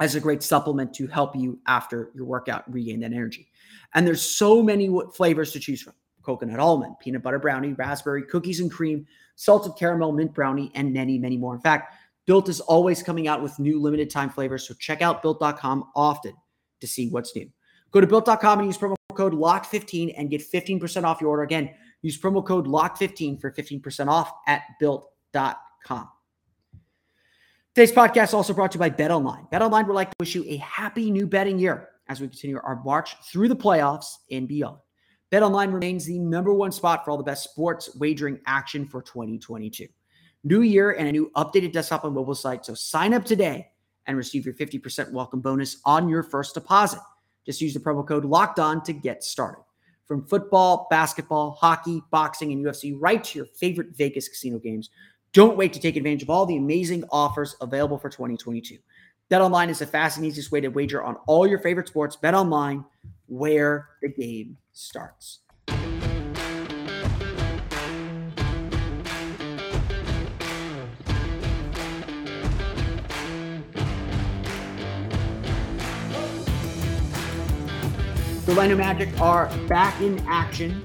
as 0.00 0.16
a 0.16 0.20
great 0.20 0.42
supplement 0.42 0.92
to 0.94 1.06
help 1.06 1.36
you 1.36 1.60
after 1.68 2.10
your 2.16 2.24
workout 2.24 2.64
regain 2.68 2.98
that 2.98 3.12
energy. 3.12 3.46
And 3.94 4.04
there's 4.04 4.22
so 4.22 4.60
many 4.60 4.90
flavors 5.14 5.52
to 5.52 5.60
choose 5.60 5.80
from 5.80 5.92
coconut 6.22 6.58
almond, 6.58 6.96
peanut 6.98 7.22
butter 7.22 7.38
brownie, 7.38 7.74
raspberry, 7.74 8.24
cookies 8.24 8.58
and 8.58 8.72
cream, 8.72 9.06
salted 9.36 9.76
caramel, 9.78 10.10
mint 10.10 10.34
brownie, 10.34 10.72
and 10.74 10.92
many, 10.92 11.16
many 11.16 11.36
more. 11.36 11.54
In 11.54 11.60
fact, 11.60 11.94
Built 12.26 12.48
is 12.48 12.58
always 12.58 13.04
coming 13.04 13.28
out 13.28 13.40
with 13.40 13.56
new 13.60 13.80
limited 13.80 14.10
time 14.10 14.30
flavors. 14.30 14.66
So 14.66 14.74
check 14.74 15.00
out 15.00 15.22
built.com 15.22 15.84
often 15.94 16.34
to 16.80 16.86
see 16.88 17.08
what's 17.10 17.36
new. 17.36 17.48
Go 17.90 18.00
to 18.00 18.06
built.com 18.06 18.58
and 18.58 18.68
use 18.68 18.78
promo 18.78 18.94
code 19.14 19.32
LOCK15 19.32 20.14
and 20.16 20.30
get 20.30 20.40
15% 20.40 21.04
off 21.04 21.20
your 21.20 21.30
order. 21.30 21.42
Again, 21.42 21.70
use 22.02 22.20
promo 22.20 22.44
code 22.44 22.66
LOCK15 22.66 23.40
for 23.40 23.50
15% 23.50 24.08
off 24.08 24.32
at 24.46 24.62
built.com. 24.78 26.08
Today's 27.74 27.92
podcast 27.92 28.28
is 28.28 28.34
also 28.34 28.52
brought 28.52 28.72
to 28.72 28.76
you 28.76 28.80
by 28.80 28.90
BetOnline. 28.90 29.50
BetOnline 29.50 29.86
would 29.86 29.94
like 29.94 30.10
to 30.10 30.16
wish 30.20 30.34
you 30.34 30.44
a 30.48 30.56
happy 30.56 31.10
new 31.10 31.26
betting 31.26 31.58
year 31.58 31.90
as 32.08 32.20
we 32.20 32.28
continue 32.28 32.58
our 32.62 32.82
march 32.84 33.14
through 33.30 33.48
the 33.48 33.56
playoffs 33.56 34.16
and 34.30 34.48
beyond. 34.48 34.78
BetOnline 35.30 35.72
remains 35.72 36.06
the 36.06 36.18
number 36.18 36.52
one 36.52 36.72
spot 36.72 37.04
for 37.04 37.10
all 37.10 37.16
the 37.16 37.22
best 37.22 37.44
sports 37.44 37.94
wagering 37.96 38.40
action 38.46 38.86
for 38.86 39.02
2022 39.02 39.86
new 40.44 40.62
year 40.62 40.92
and 40.92 41.08
a 41.08 41.12
new 41.12 41.30
updated 41.36 41.72
desktop 41.72 42.04
and 42.04 42.14
mobile 42.14 42.34
site. 42.34 42.64
So 42.64 42.74
sign 42.74 43.14
up 43.14 43.24
today 43.24 43.68
and 44.06 44.16
receive 44.16 44.44
your 44.44 44.54
50% 44.54 45.12
welcome 45.12 45.40
bonus 45.40 45.80
on 45.84 46.08
your 46.08 46.22
first 46.22 46.54
deposit. 46.54 47.00
Just 47.48 47.62
use 47.62 47.72
the 47.72 47.80
promo 47.80 48.06
code 48.06 48.26
locked 48.26 48.58
on 48.58 48.82
to 48.82 48.92
get 48.92 49.24
started. 49.24 49.62
From 50.04 50.22
football, 50.26 50.86
basketball, 50.90 51.52
hockey, 51.52 52.02
boxing, 52.10 52.52
and 52.52 52.62
UFC, 52.62 52.94
right 52.98 53.24
to 53.24 53.38
your 53.38 53.46
favorite 53.46 53.96
Vegas 53.96 54.28
casino 54.28 54.58
games. 54.58 54.90
Don't 55.32 55.56
wait 55.56 55.72
to 55.72 55.80
take 55.80 55.96
advantage 55.96 56.22
of 56.22 56.28
all 56.28 56.44
the 56.44 56.58
amazing 56.58 57.04
offers 57.10 57.56
available 57.62 57.96
for 57.96 58.10
2022. 58.10 58.76
Bet 59.30 59.40
online 59.40 59.70
is 59.70 59.78
the 59.78 59.86
fast 59.86 60.18
and 60.18 60.26
easiest 60.26 60.52
way 60.52 60.60
to 60.60 60.68
wager 60.68 61.02
on 61.02 61.16
all 61.26 61.46
your 61.46 61.58
favorite 61.60 61.88
sports. 61.88 62.16
Bet 62.16 62.34
online, 62.34 62.84
where 63.28 63.88
the 64.02 64.08
game 64.10 64.58
starts. 64.74 65.38
The 78.48 78.54
Orlando 78.54 78.76
Magic 78.78 79.20
are 79.20 79.54
back 79.66 80.00
in 80.00 80.18
action 80.20 80.82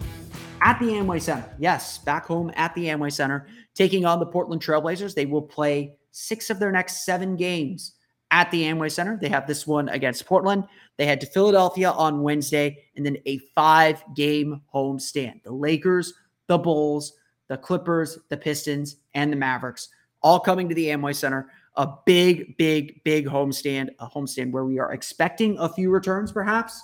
at 0.60 0.78
the 0.80 0.88
Amway 0.88 1.22
Center. 1.22 1.50
Yes, 1.58 1.98
back 1.98 2.26
home 2.26 2.52
at 2.56 2.76
the 2.76 2.88
Amway 2.88 3.10
Center, 3.10 3.48
taking 3.74 4.06
on 4.06 4.20
the 4.20 4.26
Portland 4.26 4.62
Trailblazers. 4.62 5.16
They 5.16 5.26
will 5.26 5.42
play 5.42 5.96
six 6.12 6.50
of 6.50 6.60
their 6.60 6.74
next 6.74 7.06
seven 7.06 7.38
games 7.38 7.94
at 8.32 8.52
the 8.52 8.64
Amway 8.64 8.92
Center. 8.92 9.18
They 9.18 9.30
have 9.30 9.48
this 9.48 9.66
one 9.66 9.88
against 9.88 10.26
Portland. 10.26 10.66
They 10.98 11.06
head 11.06 11.22
to 11.22 11.26
Philadelphia 11.26 11.92
on 11.92 12.22
Wednesday, 12.22 12.84
and 12.98 13.06
then 13.06 13.16
a 13.26 13.38
five 13.56 14.04
game 14.14 14.60
home 14.66 15.00
stand. 15.00 15.40
The 15.46 15.54
Lakers, 15.54 16.14
the 16.48 16.58
Bulls, 16.58 17.14
the 17.48 17.56
Clippers, 17.56 18.20
the 18.28 18.36
Pistons, 18.36 18.98
and 19.14 19.32
the 19.32 19.38
Mavericks 19.38 19.88
all 20.22 20.42
coming 20.42 20.68
to 20.68 20.76
the 20.76 20.88
Amway 20.88 21.16
Center. 21.16 21.50
A 21.78 21.88
big, 22.06 22.58
big, 22.58 23.02
big 23.06 23.26
homestand, 23.26 23.92
a 24.00 24.08
homestand 24.10 24.52
where 24.52 24.66
we 24.66 24.80
are 24.80 24.92
expecting 24.92 25.58
a 25.60 25.70
few 25.70 25.92
returns, 25.92 26.30
perhaps 26.30 26.84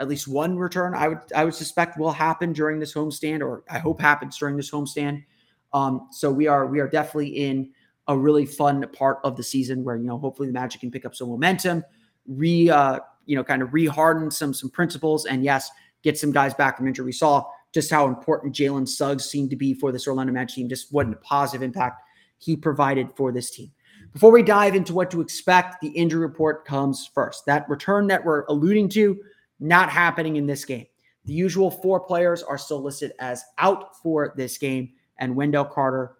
at 0.00 0.08
least 0.08 0.26
one 0.26 0.56
return 0.56 0.94
I 0.94 1.08
would 1.08 1.18
I 1.34 1.44
would 1.44 1.54
suspect 1.54 1.98
will 1.98 2.10
happen 2.10 2.52
during 2.52 2.80
this 2.80 2.94
homestand, 2.94 3.42
or 3.42 3.62
I 3.70 3.78
hope 3.78 4.00
happens 4.00 4.36
during 4.38 4.56
this 4.56 4.70
homestand. 4.70 5.22
Um, 5.72 6.08
so 6.10 6.30
we 6.32 6.46
are 6.46 6.66
we 6.66 6.80
are 6.80 6.88
definitely 6.88 7.28
in 7.28 7.70
a 8.08 8.18
really 8.18 8.46
fun 8.46 8.84
part 8.92 9.18
of 9.22 9.36
the 9.36 9.42
season 9.42 9.84
where 9.84 9.96
you 9.96 10.04
know 10.04 10.18
hopefully 10.18 10.48
the 10.48 10.54
Magic 10.54 10.80
can 10.80 10.90
pick 10.90 11.04
up 11.04 11.14
some 11.14 11.28
momentum, 11.28 11.84
re 12.26 12.70
uh, 12.70 12.98
you 13.26 13.36
know 13.36 13.44
kind 13.44 13.62
of 13.62 13.68
reharden 13.68 14.32
some 14.32 14.54
some 14.54 14.70
principles, 14.70 15.26
and 15.26 15.44
yes, 15.44 15.70
get 16.02 16.18
some 16.18 16.32
guys 16.32 16.54
back 16.54 16.78
from 16.78 16.88
injury. 16.88 17.04
We 17.04 17.12
saw 17.12 17.44
just 17.72 17.90
how 17.90 18.08
important 18.08 18.54
Jalen 18.54 18.88
Suggs 18.88 19.26
seemed 19.26 19.50
to 19.50 19.56
be 19.56 19.74
for 19.74 19.92
this 19.92 20.08
Orlando 20.08 20.32
Magic 20.32 20.56
team, 20.56 20.68
just 20.68 20.92
what 20.92 21.06
a 21.06 21.16
positive 21.16 21.62
impact 21.62 22.02
he 22.38 22.56
provided 22.56 23.12
for 23.16 23.32
this 23.32 23.50
team. 23.50 23.70
Before 24.14 24.32
we 24.32 24.42
dive 24.42 24.74
into 24.74 24.94
what 24.94 25.10
to 25.12 25.20
expect, 25.20 25.80
the 25.80 25.88
injury 25.88 26.20
report 26.20 26.64
comes 26.64 27.08
first. 27.14 27.44
That 27.46 27.68
return 27.68 28.08
that 28.08 28.24
we're 28.24 28.44
alluding 28.48 28.88
to 28.90 29.20
not 29.60 29.90
happening 29.90 30.36
in 30.36 30.46
this 30.46 30.64
game. 30.64 30.86
The 31.26 31.32
usual 31.32 31.70
four 31.70 32.00
players 32.00 32.42
are 32.42 32.58
still 32.58 32.82
listed 32.82 33.12
as 33.20 33.44
out 33.58 33.96
for 34.02 34.32
this 34.36 34.58
game, 34.58 34.90
and 35.18 35.36
Wendell 35.36 35.66
Carter 35.66 36.16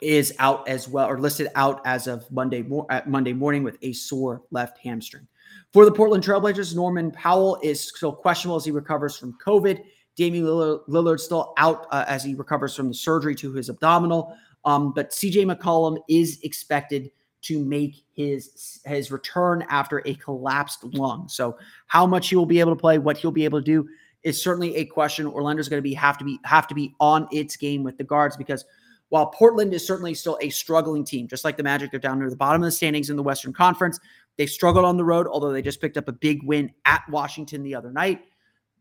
is 0.00 0.34
out 0.38 0.68
as 0.68 0.88
well, 0.88 1.08
or 1.08 1.18
listed 1.18 1.48
out 1.54 1.80
as 1.84 2.06
of 2.06 2.30
Monday 2.30 2.64
uh, 2.90 3.00
Monday 3.06 3.32
morning 3.32 3.62
with 3.62 3.78
a 3.82 3.92
sore 3.92 4.42
left 4.50 4.78
hamstring. 4.78 5.26
For 5.72 5.84
the 5.84 5.92
Portland 5.92 6.22
Trailblazers, 6.22 6.74
Norman 6.74 7.10
Powell 7.10 7.58
is 7.62 7.80
still 7.80 8.12
questionable 8.12 8.56
as 8.56 8.64
he 8.64 8.70
recovers 8.70 9.16
from 9.16 9.36
COVID. 9.44 9.82
Damian 10.16 10.44
Lillard, 10.44 10.88
Lillard 10.88 11.20
still 11.20 11.52
out 11.58 11.86
uh, 11.90 12.04
as 12.08 12.24
he 12.24 12.34
recovers 12.34 12.74
from 12.74 12.88
the 12.88 12.94
surgery 12.94 13.34
to 13.36 13.52
his 13.52 13.68
abdominal. 13.68 14.36
Um, 14.64 14.92
but 14.92 15.10
CJ 15.10 15.52
McCollum 15.54 15.98
is 16.08 16.40
expected 16.42 17.10
to 17.46 17.64
make 17.64 18.04
his 18.14 18.80
his 18.84 19.10
return 19.10 19.64
after 19.68 20.02
a 20.04 20.14
collapsed 20.14 20.84
lung. 20.84 21.28
So 21.28 21.56
how 21.86 22.06
much 22.06 22.28
he 22.28 22.36
will 22.36 22.46
be 22.46 22.60
able 22.60 22.72
to 22.72 22.80
play, 22.80 22.98
what 22.98 23.16
he'll 23.16 23.30
be 23.30 23.44
able 23.44 23.60
to 23.60 23.64
do 23.64 23.88
is 24.22 24.42
certainly 24.42 24.74
a 24.76 24.84
question. 24.84 25.26
Orlando's 25.26 25.68
going 25.68 25.78
to 25.78 25.88
be 25.88 25.94
have 25.94 26.18
to 26.18 26.24
be 26.24 26.40
have 26.44 26.66
to 26.68 26.74
be 26.74 26.94
on 26.98 27.28
its 27.30 27.56
game 27.56 27.82
with 27.82 27.96
the 27.98 28.04
guards 28.04 28.36
because 28.36 28.64
while 29.08 29.26
Portland 29.26 29.72
is 29.72 29.86
certainly 29.86 30.14
still 30.14 30.36
a 30.40 30.50
struggling 30.50 31.04
team, 31.04 31.28
just 31.28 31.44
like 31.44 31.56
the 31.56 31.62
Magic, 31.62 31.92
they're 31.92 32.00
down 32.00 32.18
near 32.18 32.28
the 32.28 32.36
bottom 32.36 32.62
of 32.62 32.66
the 32.66 32.72
standings 32.72 33.08
in 33.08 33.16
the 33.16 33.22
Western 33.22 33.52
Conference. 33.52 34.00
They 34.36 34.46
struggled 34.46 34.84
on 34.84 34.96
the 34.96 35.04
road, 35.04 35.28
although 35.28 35.52
they 35.52 35.62
just 35.62 35.80
picked 35.80 35.96
up 35.96 36.08
a 36.08 36.12
big 36.12 36.42
win 36.42 36.72
at 36.84 37.02
Washington 37.08 37.62
the 37.62 37.74
other 37.74 37.92
night. 37.92 38.22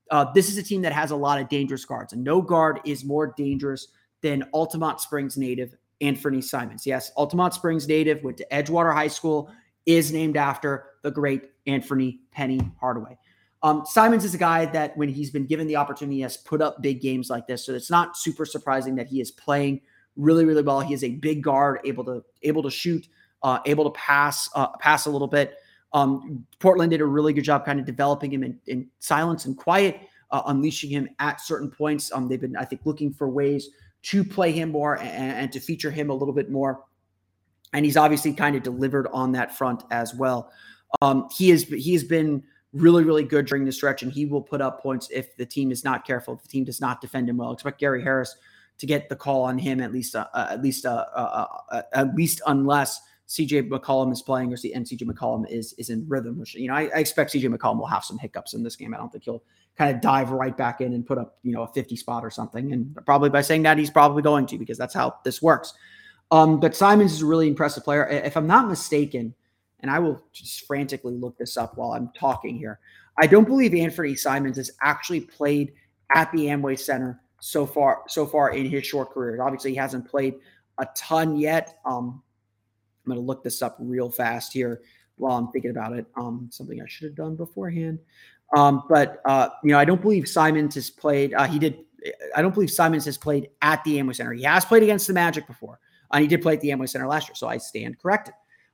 Uh, 0.10 0.25
this 0.34 0.49
is 0.49 0.58
a 0.58 0.63
team 0.63 0.82
that 0.82 0.93
has 0.93 1.12
a 1.12 1.15
lot 1.15 1.39
of 1.39 1.47
dangerous 1.47 1.86
guards, 1.86 2.13
and 2.13 2.23
no 2.23 2.41
guard 2.41 2.80
is 2.86 3.06
more 3.06 3.34
dangerous 3.38 3.88
than 4.21 4.43
Altamonte 4.54 4.99
Springs 4.99 5.38
native 5.38 5.75
Anfernee 6.01 6.43
Simons. 6.43 6.86
Yes, 6.86 7.12
Altamonte 7.17 7.53
Springs 7.53 7.88
native, 7.88 8.23
went 8.23 8.38
to 8.38 8.47
Edgewater 8.51 8.93
High 8.93 9.08
School, 9.08 9.49
is 9.86 10.12
named 10.12 10.38
after 10.38 10.86
the 11.03 11.12
great 11.12 11.43
Anfernee 11.67 12.19
Penny 12.31 12.60
Hardaway. 12.79 13.17
Um, 13.63 13.84
Simons 13.86 14.23
is 14.23 14.36
a 14.36 14.38
guy 14.38 14.65
that 14.67 14.95
when 14.95 15.10
he's 15.10 15.31
been 15.31 15.45
given 15.45 15.65
the 15.65 15.75
opportunity 15.75 16.21
has 16.21 16.38
put 16.38 16.62
up 16.62 16.81
big 16.81 17.01
games 17.01 17.29
like 17.29 17.47
this. 17.47 17.65
So 17.65 17.73
it's 17.73 17.89
not 17.89 18.17
super 18.17 18.45
surprising 18.45 18.95
that 18.95 19.08
he 19.08 19.21
is 19.21 19.31
playing 19.31 19.81
really, 20.15 20.45
really 20.45 20.62
well. 20.62 20.81
He 20.81 20.93
is 20.93 21.03
a 21.03 21.10
big 21.10 21.41
guard, 21.41 21.79
able 21.84 22.03
to 22.05 22.23
able 22.43 22.62
to 22.63 22.69
shoot, 22.69 23.08
uh, 23.41 23.60
able 23.65 23.84
to 23.86 23.99
pass, 23.99 24.49
uh, 24.55 24.67
pass 24.77 25.08
a 25.08 25.10
little 25.10 25.27
bit. 25.27 25.55
Um, 25.93 26.45
Portland 26.60 26.91
did 26.91 27.01
a 27.01 27.05
really 27.05 27.34
good 27.34 27.43
job 27.43 27.65
kind 27.65 27.79
of 27.79 27.86
developing 27.86 28.31
him 28.31 28.43
in, 28.43 28.60
in 28.67 28.88
silence 28.99 29.45
and 29.45 29.58
quiet, 29.58 29.99
uh, 30.31 30.43
unleashing 30.45 30.89
him 30.89 31.10
at 31.19 31.41
certain 31.41 31.71
points. 31.71 32.12
Um, 32.12 32.27
they've 32.27 32.41
been, 32.41 32.55
I 32.58 32.65
think, 32.65 32.81
looking 32.86 33.13
for 33.13 33.29
ways 33.29 33.69
to 34.06 34.24
play 34.24 34.52
him 34.52 34.72
more 34.72 34.98
and, 35.00 35.34
and 35.34 35.52
to 35.52 35.60
feature 35.60 35.91
him 35.91 36.10
a 36.10 36.13
little 36.13 36.34
bit 36.34 36.50
more. 36.50 36.84
And 37.74 37.84
he's 37.84 37.98
obviously 37.98 38.34
kind 38.34 38.56
of 38.56 38.63
delivered 38.63 39.08
on 39.12 39.32
that 39.34 39.58
front 39.58 39.84
as 39.91 40.13
well. 40.13 40.52
Um, 41.02 41.28
he 41.36 41.52
is 41.52 41.63
he 41.65 41.94
has 41.94 42.04
been 42.04 42.44
really 42.72 43.04
really 43.04 43.24
good 43.24 43.46
during 43.48 43.65
the 43.65 43.72
stretch, 43.72 44.04
and 44.04 44.12
he 44.12 44.26
will 44.26 44.41
put 44.41 44.62
up 44.62 44.82
points 44.82 45.10
if 45.12 45.36
the 45.36 45.46
team 45.46 45.72
is 45.72 45.84
not 45.84 46.06
careful. 46.06 46.36
If 46.36 46.44
the 46.44 46.48
team 46.48 46.63
does 46.63 46.80
not 46.80 47.02
defend 47.02 47.28
him 47.28 47.38
well, 47.38 47.52
expect 47.52 47.80
Gary 47.80 48.02
Harris 48.02 48.36
to 48.78 48.86
get 48.86 49.10
the 49.10 49.15
call 49.15 49.44
on 49.44 49.58
him 49.58 49.82
at 49.82 49.91
least 49.91 50.15
uh, 50.15 50.28
uh, 50.34 50.48
at 50.52 50.62
least 50.62 50.86
uh, 50.86 51.06
uh, 51.15 51.46
uh 51.72 51.82
at 51.94 52.15
least 52.15 52.41
unless 52.48 53.02
CJ 53.27 53.69
McCollum 53.69 54.11
is 54.11 54.21
playing 54.21 54.53
or 54.53 54.57
and 54.73 54.85
CJ 54.85 55.03
McCollum 55.03 55.49
is 55.49 55.73
is 55.73 55.89
in 55.89 56.07
rhythm. 56.07 56.39
Which 56.39 56.55
you 56.55 56.67
know 56.67 56.75
I, 56.75 56.89
I 56.95 56.99
expect 56.99 57.33
CJ 57.33 57.53
McCollum 57.53 57.77
will 57.77 57.88
have 57.88 58.03
some 58.03 58.17
hiccups 58.17 58.53
in 58.53 58.63
this 58.63 58.75
game. 58.75 58.93
I 58.93 58.97
don't 58.97 59.11
think 59.11 59.23
he'll 59.23 59.43
kind 59.77 59.93
of 59.93 60.01
dive 60.01 60.31
right 60.31 60.55
back 60.55 60.81
in 60.81 60.93
and 60.93 61.05
put 61.05 61.17
up 61.17 61.38
you 61.41 61.51
know 61.51 61.63
a 61.63 61.67
50 61.67 61.95
spot 61.95 62.23
or 62.23 62.29
something. 62.29 62.71
And 62.71 62.95
probably 63.05 63.29
by 63.29 63.41
saying 63.41 63.63
that 63.63 63.77
he's 63.77 63.89
probably 63.89 64.21
going 64.21 64.45
to 64.47 64.57
because 64.57 64.77
that's 64.77 64.93
how 64.93 65.17
this 65.23 65.41
works. 65.41 65.73
Um, 66.31 66.59
but 66.59 66.75
Simons 66.75 67.13
is 67.13 67.21
a 67.21 67.25
really 67.25 67.47
impressive 67.47 67.83
player. 67.83 68.07
If 68.07 68.35
I'm 68.35 68.47
not 68.47 68.67
mistaken, 68.67 69.33
and 69.79 69.91
I 69.91 69.99
will 69.99 70.21
just 70.31 70.65
frantically 70.65 71.13
look 71.13 71.38
this 71.38 71.57
up 71.57 71.77
while 71.77 71.91
I'm 71.93 72.09
talking 72.17 72.57
here. 72.57 72.79
I 73.19 73.27
don't 73.27 73.47
believe 73.47 73.71
Anfernee 73.71 74.17
Simons 74.17 74.57
has 74.57 74.71
actually 74.81 75.21
played 75.21 75.73
at 76.13 76.31
the 76.31 76.45
Amway 76.45 76.77
Center 76.77 77.21
so 77.39 77.65
far 77.65 78.01
so 78.07 78.25
far 78.25 78.51
in 78.51 78.65
his 78.65 78.85
short 78.85 79.11
career. 79.11 79.41
Obviously, 79.41 79.71
he 79.71 79.77
hasn't 79.77 80.07
played 80.07 80.35
a 80.79 80.88
ton 80.95 81.38
yet. 81.38 81.79
Um, 81.85 82.21
I'm 83.06 83.13
going 83.13 83.22
to 83.22 83.26
look 83.26 83.44
this 83.44 83.62
up 83.62 83.78
real 83.80 84.10
fast 84.10 84.54
here 84.54 84.82
while 85.18 85.38
I'm 85.38 85.52
thinking 85.52 85.72
about 85.72 85.94
it. 85.94 86.06
Um, 86.18 86.48
something 86.52 86.82
I 86.82 86.86
should 86.88 87.06
have 87.06 87.15
done 87.15 87.36
beforehand. 87.36 88.00
Um, 88.56 88.84
but 88.89 89.22
uh, 89.26 89.50
you 89.63 89.72
know, 89.72 89.80
I 89.80 89.86
don't 89.86 90.02
believe 90.02 90.28
Simons 90.28 90.76
has 90.76 90.89
played. 90.89 91.34
Uh, 91.34 91.46
he 91.46 91.60
did. 91.60 91.80
I 92.36 92.41
don't 92.41 92.54
believe 92.54 92.70
Simons 92.70 93.06
has 93.06 93.18
played 93.18 93.50
at 93.62 93.84
the 93.84 93.98
Amway 93.98 94.15
Center. 94.15 94.34
He 94.34 94.44
has 94.44 94.63
played 94.63 94.84
against 94.84 95.08
the 95.08 95.13
Magic 95.13 95.48
before, 95.48 95.80
and 96.12 96.22
he 96.22 96.28
did 96.28 96.41
play 96.41 96.54
at 96.54 96.62
the 96.62 96.70
Amway 96.70 96.88
Center 96.88 97.08
last 97.08 97.28
year. 97.28 97.36
So 97.36 97.48
I 97.48 97.58
stand 97.58 98.00
corrected. 98.00 98.34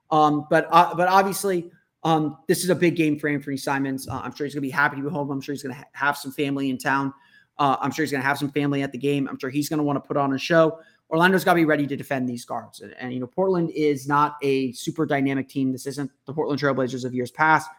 Um, 0.09 0.45
but 0.49 0.67
uh, 0.71 0.93
but 0.95 1.07
obviously, 1.07 1.71
um, 2.03 2.37
this 2.47 2.63
is 2.63 2.69
a 2.69 2.75
big 2.75 2.95
game 2.95 3.17
for 3.17 3.29
Anfernee 3.29 3.59
Simons. 3.59 4.07
Uh, 4.07 4.21
I'm 4.23 4.35
sure 4.35 4.45
he's 4.45 4.53
going 4.53 4.63
to 4.63 4.67
be 4.67 4.71
happy 4.71 4.97
to 4.97 5.03
be 5.03 5.09
home. 5.09 5.31
I'm 5.31 5.41
sure 5.41 5.53
he's 5.53 5.63
going 5.63 5.75
to 5.75 5.79
ha- 5.79 5.87
have 5.93 6.17
some 6.17 6.31
family 6.31 6.69
in 6.69 6.77
town. 6.77 7.13
Uh, 7.57 7.77
I'm 7.79 7.91
sure 7.91 8.03
he's 8.03 8.11
going 8.11 8.21
to 8.21 8.27
have 8.27 8.37
some 8.37 8.51
family 8.51 8.81
at 8.81 8.91
the 8.91 8.97
game. 8.97 9.27
I'm 9.27 9.37
sure 9.37 9.49
he's 9.49 9.69
going 9.69 9.77
to 9.77 9.83
want 9.83 10.03
to 10.03 10.07
put 10.07 10.17
on 10.17 10.33
a 10.33 10.37
show. 10.37 10.79
Orlando's 11.11 11.43
got 11.43 11.53
to 11.53 11.57
be 11.57 11.65
ready 11.65 11.85
to 11.85 11.97
defend 11.97 12.27
these 12.27 12.45
guards. 12.45 12.79
And, 12.79 12.95
and, 12.97 13.13
you 13.13 13.19
know, 13.19 13.27
Portland 13.27 13.69
is 13.75 14.07
not 14.07 14.37
a 14.41 14.71
super 14.71 15.05
dynamic 15.05 15.49
team. 15.49 15.71
This 15.71 15.85
isn't 15.85 16.09
the 16.25 16.33
Portland 16.33 16.61
Trailblazers 16.61 17.03
of 17.03 17.13
years 17.13 17.31
past. 17.31 17.69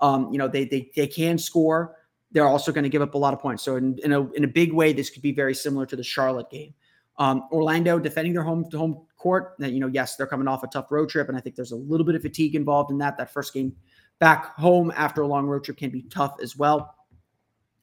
Um, 0.00 0.30
you 0.30 0.38
know, 0.38 0.48
they 0.48 0.64
they 0.64 0.90
they 0.94 1.06
can 1.06 1.38
score. 1.38 1.96
They're 2.32 2.46
also 2.46 2.72
going 2.72 2.84
to 2.84 2.90
give 2.90 3.02
up 3.02 3.14
a 3.14 3.18
lot 3.18 3.34
of 3.34 3.40
points. 3.40 3.62
So 3.62 3.76
in, 3.76 3.98
in 4.04 4.12
a 4.12 4.30
in 4.32 4.44
a 4.44 4.48
big 4.48 4.72
way, 4.72 4.92
this 4.92 5.10
could 5.10 5.22
be 5.22 5.32
very 5.32 5.54
similar 5.54 5.86
to 5.86 5.96
the 5.96 6.02
Charlotte 6.02 6.50
game. 6.50 6.74
Um, 7.18 7.48
Orlando 7.52 7.98
defending 7.98 8.32
their 8.32 8.42
home 8.42 8.68
to 8.70 8.78
home 8.78 9.06
court. 9.16 9.54
You 9.58 9.80
know, 9.80 9.86
yes, 9.86 10.16
they're 10.16 10.26
coming 10.26 10.48
off 10.48 10.62
a 10.62 10.66
tough 10.66 10.90
road 10.90 11.08
trip, 11.08 11.28
and 11.28 11.36
I 11.36 11.40
think 11.40 11.56
there's 11.56 11.72
a 11.72 11.76
little 11.76 12.04
bit 12.04 12.14
of 12.14 12.22
fatigue 12.22 12.54
involved 12.56 12.90
in 12.90 12.98
that. 12.98 13.16
That 13.16 13.32
first 13.32 13.54
game 13.54 13.74
back 14.18 14.56
home 14.56 14.92
after 14.96 15.22
a 15.22 15.26
long 15.26 15.46
road 15.46 15.64
trip 15.64 15.76
can 15.76 15.90
be 15.90 16.02
tough 16.02 16.36
as 16.42 16.56
well. 16.56 16.94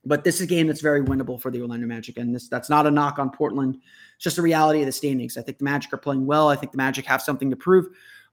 But 0.09 0.23
this 0.23 0.35
is 0.37 0.41
a 0.41 0.47
game 0.47 0.65
that's 0.65 0.81
very 0.81 1.03
winnable 1.03 1.39
for 1.39 1.51
the 1.51 1.61
Orlando 1.61 1.85
Magic, 1.85 2.17
and 2.17 2.33
this 2.33 2.47
that's 2.47 2.67
not 2.67 2.87
a 2.87 2.91
knock 2.91 3.19
on 3.19 3.29
Portland. 3.29 3.77
It's 4.15 4.23
just 4.23 4.37
the 4.37 4.41
reality 4.41 4.79
of 4.79 4.87
the 4.87 4.91
standings. 4.91 5.37
I 5.37 5.43
think 5.43 5.59
the 5.59 5.63
Magic 5.63 5.93
are 5.93 5.97
playing 5.97 6.25
well. 6.25 6.49
I 6.49 6.55
think 6.55 6.71
the 6.71 6.79
Magic 6.79 7.05
have 7.05 7.21
something 7.21 7.47
to 7.51 7.55
prove. 7.55 7.85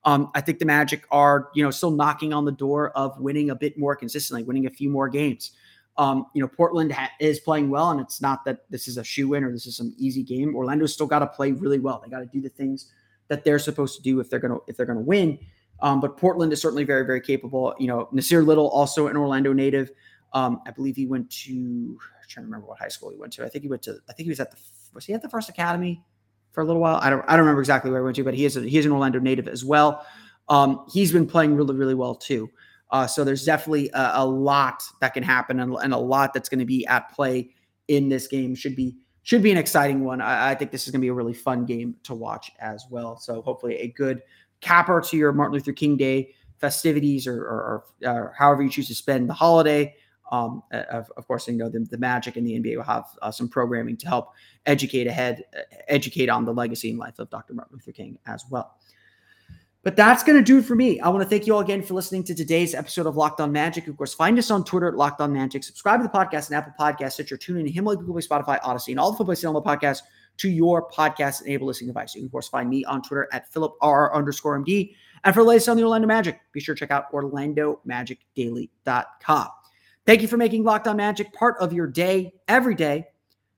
Um, 0.07 0.31
I 0.35 0.41
think 0.41 0.59
the 0.59 0.65
Magic 0.65 1.05
are, 1.11 1.51
you 1.55 1.63
know, 1.63 1.71
still 1.71 1.91
knocking 1.91 2.33
on 2.33 2.47
the 2.47 2.53
door 2.53 2.93
of 2.93 3.21
winning 3.21 3.51
a 3.51 3.55
bit 3.55 3.77
more 3.77 3.95
consistently, 3.95 4.43
winning 4.43 4.65
a 4.65 4.71
few 4.71 4.89
more 4.89 5.11
games. 5.11 5.51
Um, 5.99 6.25
you 6.33 6.41
know, 6.41 6.49
Portland 6.49 6.93
ha- 6.93 7.11
is 7.21 7.41
playing 7.41 7.69
well, 7.69 7.91
and 7.91 8.01
it's 8.01 8.23
not 8.23 8.43
that 8.47 8.71
this 8.71 8.89
is 8.89 8.97
a 8.97 9.05
shoe 9.05 9.35
in 9.35 9.45
or 9.45 9.53
this 9.53 9.67
is 9.67 9.77
some 9.77 9.95
easy 9.99 10.23
game. 10.23 10.57
Orlando's 10.57 10.95
still 10.95 11.07
got 11.07 11.19
to 11.19 11.27
play 11.27 11.53
really 11.53 11.79
well. 11.79 12.01
They 12.03 12.11
got 12.11 12.21
to 12.21 12.27
do 12.27 12.41
the 12.41 12.49
things 12.49 12.91
that 13.29 13.45
they're 13.45 13.59
supposed 13.59 13.97
to 13.97 14.03
do 14.03 14.19
if 14.19 14.31
they're 14.31 14.39
gonna 14.39 14.61
if 14.67 14.79
they're 14.79 14.87
gonna 14.87 15.01
win. 15.01 15.39
Um, 15.81 16.01
but 16.01 16.17
Portland 16.17 16.55
is 16.55 16.61
certainly 16.63 16.85
very 16.85 17.05
very 17.05 17.21
capable. 17.21 17.75
You 17.79 17.89
know, 17.89 18.09
Nassir 18.15 18.47
Little 18.47 18.71
also 18.71 19.09
an 19.09 19.17
Orlando 19.19 19.53
native. 19.53 19.91
Um, 20.37 20.61
I 20.67 20.71
believe 20.71 20.97
he 20.97 21.07
went 21.07 21.31
to. 21.31 21.53
I'm 21.53 22.29
trying 22.29 22.45
to 22.45 22.49
remember 22.49 22.67
what 22.67 22.79
high 22.79 22.89
school 22.89 23.09
he 23.09 23.17
went 23.17 23.33
to. 23.35 23.45
I 23.47 23.49
think 23.49 23.63
he 23.63 23.71
went 23.71 23.81
to. 23.85 23.99
I 24.07 24.13
think 24.13 24.27
he 24.27 24.29
was 24.29 24.39
at 24.39 24.51
the. 24.51 24.59
Was 24.93 25.07
he 25.07 25.15
at 25.15 25.23
the 25.23 25.31
First 25.31 25.49
Academy 25.49 26.05
for 26.53 26.61
a 26.61 26.67
little 26.67 26.83
while? 26.83 26.97
I 26.97 27.09
don't. 27.09 27.25
I 27.27 27.33
don't 27.33 27.41
remember 27.41 27.63
exactly 27.63 27.91
where 27.91 28.01
he 28.01 28.05
went 28.05 28.17
to, 28.17 28.25
but 28.25 28.35
he 28.35 28.45
is. 28.45 28.55
A, 28.59 28.61
he 28.61 28.77
is 28.77 28.85
an 28.85 28.93
Orlando 28.93 29.19
native 29.19 29.49
as 29.49 29.65
well. 29.65 30.07
Um, 30.51 30.85
he's 30.93 31.11
been 31.11 31.27
playing 31.27 31.57
really 31.57 31.75
really 31.75 31.95
well 31.95 32.15
too. 32.15 32.51
Uh, 32.91 33.07
so 33.07 33.25
there's 33.25 33.47
definitely 33.47 33.89
a, 33.95 34.13
a, 34.17 34.27
lot 34.27 34.81
that 35.01 35.13
can 35.13 35.23
happen 35.23 35.59
and, 35.59 35.75
and 35.83 35.93
a 35.93 35.99
lot 35.99 36.33
that's 36.33 36.49
going 36.49 36.61
to 36.61 36.65
be 36.65 36.87
at 36.87 37.11
play 37.13 37.51
in 37.89 38.09
this 38.11 38.27
game. 38.27 38.55
Should 38.55 38.77
be 38.77 38.95
should 39.23 39.43
be 39.43 39.51
an 39.51 39.57
exciting 39.57 40.05
one. 40.05 40.21
I, 40.21 40.51
I 40.51 40.55
think 40.55 40.71
this 40.71 40.85
is 40.87 40.91
going 40.91 41.01
to 41.01 41.05
be 41.05 41.09
a 41.09 41.15
really 41.15 41.35
fun 41.35 41.65
game 41.65 41.97
to 42.03 42.15
watch 42.15 42.53
as 42.61 42.85
well. 42.91 43.19
So 43.19 43.41
hopefully 43.41 43.77
a 43.79 43.89
good 43.89 44.21
capper 44.61 45.01
to 45.01 45.17
your 45.17 45.33
Martin 45.33 45.55
Luther 45.55 45.73
King 45.73 45.97
Day 45.97 46.35
festivities 46.59 47.27
or, 47.27 47.39
or, 47.39 47.85
or 48.05 48.35
however 48.39 48.63
you 48.63 48.69
choose 48.69 48.89
to 48.89 48.95
spend 48.95 49.31
the 49.31 49.35
holiday. 49.35 49.95
Um, 50.33 50.63
of, 50.73 51.11
of, 51.17 51.29
course, 51.29 51.47
you 51.47 51.55
know 51.55 51.69
the, 51.69 51.81
the, 51.81 51.99
Magic 51.99 52.37
and 52.37 52.47
the 52.47 52.59
NBA 52.59 52.77
will 52.77 52.83
have 52.83 53.05
uh, 53.23 53.31
some 53.31 53.49
programming 53.49 53.97
to 53.99 54.09
help 54.09 54.33
educate 54.67 55.07
ahead, 55.07 55.45
educate 55.87 56.29
on 56.29 56.45
the 56.45 56.53
legacy 56.53 56.91
and 56.91 56.99
life 56.99 57.19
of 57.19 57.31
Dr. 57.31 57.55
Martin 57.55 57.77
Luther 57.77 57.93
King 57.93 58.19
as 58.27 58.45
well. 58.51 58.77
But 59.87 59.95
that's 59.95 60.25
going 60.25 60.37
to 60.37 60.43
do 60.43 60.59
it 60.59 60.65
for 60.65 60.75
me. 60.75 60.99
I 60.99 61.09
want 61.11 61.23
to 61.23 61.29
thank 61.29 61.47
you 61.47 61.55
all 61.55 61.61
again 61.61 61.81
for 61.81 61.95
listening 61.95 62.25
to 62.25 62.35
today's 62.35 62.75
episode 62.75 63.07
of 63.07 63.17
Locked 63.17 63.41
On 63.41 63.53
Magic. 63.53 63.87
Of 63.87 63.97
course, 63.97 64.15
find 64.15 64.37
us 64.37 64.51
on 64.51 64.65
Twitter 64.65 64.89
at 64.89 64.97
Locked 64.97 65.21
On 65.21 65.33
Magic. 65.33 65.63
Subscribe 65.63 66.01
to 66.01 66.03
the 66.03 66.09
podcast 66.09 66.49
and 66.49 66.57
Apple 66.57 66.73
Podcasts, 66.77 67.13
Stitcher, 67.13 67.37
TuneIn, 67.37 67.73
Himalaya, 67.73 67.99
Google 67.99 68.15
Play, 68.15 68.23
Spotify, 68.23 68.61
Audacy, 68.63 68.89
and 68.89 68.99
all 68.99 69.13
the 69.13 69.17
Football 69.17 69.37
Cinema 69.37 69.63
podcasts 69.63 70.01
to 70.39 70.51
your 70.51 70.91
podcast 70.91 71.43
enabled 71.43 71.69
listening 71.69 71.91
device. 71.91 72.17
You 72.17 72.23
can, 72.23 72.27
of 72.27 72.33
course, 72.33 72.49
find 72.49 72.69
me 72.69 72.85
on 72.85 73.01
Twitter 73.01 73.29
at 73.33 73.49
PhilipR 73.53 74.13
underscore 74.13 74.59
MD. 74.59 74.93
And 75.23 75.33
for 75.33 75.43
the 75.43 75.49
latest 75.49 75.69
on 75.69 75.77
the 75.77 75.85
Orlando 75.85 76.09
Magic, 76.09 76.41
be 76.53 76.59
sure 76.59 76.75
to 76.75 76.81
check 76.81 76.91
out 76.91 77.13
OrlandoMagicDaily.com. 77.13 79.49
Thank 80.07 80.23
you 80.23 80.29
for 80.29 80.37
making 80.37 80.63
Locked 80.63 80.87
On 80.87 80.97
Magic 80.97 81.33
part 81.33 81.57
of 81.61 81.73
your 81.73 81.89
day 81.89 82.33
every 82.47 82.77
day. 82.77 83.07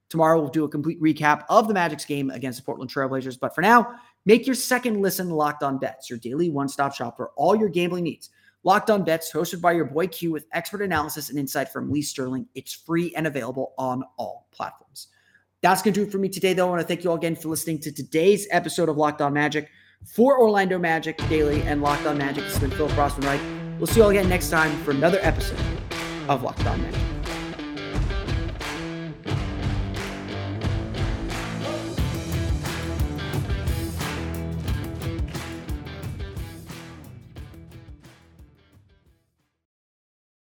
Tomorrow, 0.09 0.41
we'll 0.41 0.49
do 0.49 0.65
a 0.65 0.69
complete 0.69 1.01
recap 1.01 1.45
of 1.51 1.69
the 1.69 1.75
Magic's 1.75 2.07
game 2.07 2.31
against 2.31 2.59
the 2.59 2.65
Portland 2.65 2.91
Trailblazers. 2.91 3.39
But 3.39 3.55
for 3.55 3.61
now, 3.61 3.95
make 4.25 4.47
your 4.47 4.55
second 4.55 5.03
listen 5.03 5.29
to 5.29 5.35
Locked 5.35 5.63
On 5.63 5.77
Bets, 5.79 6.09
your 6.09 6.19
daily 6.19 6.49
one 6.49 6.67
stop 6.69 6.95
shop 6.95 7.19
for 7.19 7.33
all 7.37 7.55
your 7.55 7.69
gambling 7.69 8.05
needs. 8.05 8.31
Locked 8.65 8.89
On 8.89 9.05
Bets, 9.05 9.31
hosted 9.31 9.61
by 9.61 9.73
your 9.73 9.85
boy 9.85 10.07
Q 10.07 10.33
with 10.33 10.47
expert 10.53 10.81
analysis 10.81 11.29
and 11.29 11.39
insight 11.39 11.69
from 11.69 11.93
Lee 11.93 12.01
Sterling. 12.01 12.47
It's 12.55 12.73
free 12.73 13.15
and 13.15 13.27
available 13.27 13.75
on 13.77 14.03
all 14.17 14.49
platforms. 14.51 15.09
That's 15.61 15.83
going 15.83 15.93
to 15.93 16.01
do 16.01 16.07
it 16.07 16.11
for 16.11 16.19
me 16.19 16.31
today, 16.31 16.55
though. 16.55 16.69
I 16.69 16.71
want 16.71 16.81
to 16.81 16.87
thank 16.87 17.05
you 17.05 17.11
all 17.11 17.17
again 17.17 17.37
for 17.37 17.49
listening 17.49 17.79
to 17.81 17.93
today's 17.93 18.49
episode 18.51 18.89
of 18.89 18.97
Locked 18.97 19.21
On 19.21 19.35
Magic. 19.35 19.69
For 20.15 20.41
Orlando 20.41 20.79
Magic 20.79 21.19
Daily 21.29 21.61
and 21.63 21.83
Locked 21.83 22.07
On 22.07 22.17
Magic, 22.17 22.45
this 22.45 22.55
has 22.55 22.63
been 22.63 22.71
Philip 22.71 22.93
Rossman-Reich. 22.93 23.41
We'll 23.79 23.89
see 23.89 23.97
you 23.97 24.05
all 24.05 24.11
again 24.11 24.29
next 24.29 24.49
time 24.49 24.75
for 24.83 24.93
another 24.93 25.19
episode 25.23 25.59
of 26.29 26.43
Locked 26.43 26.67
On 26.67 26.83
Magic. 26.83 27.18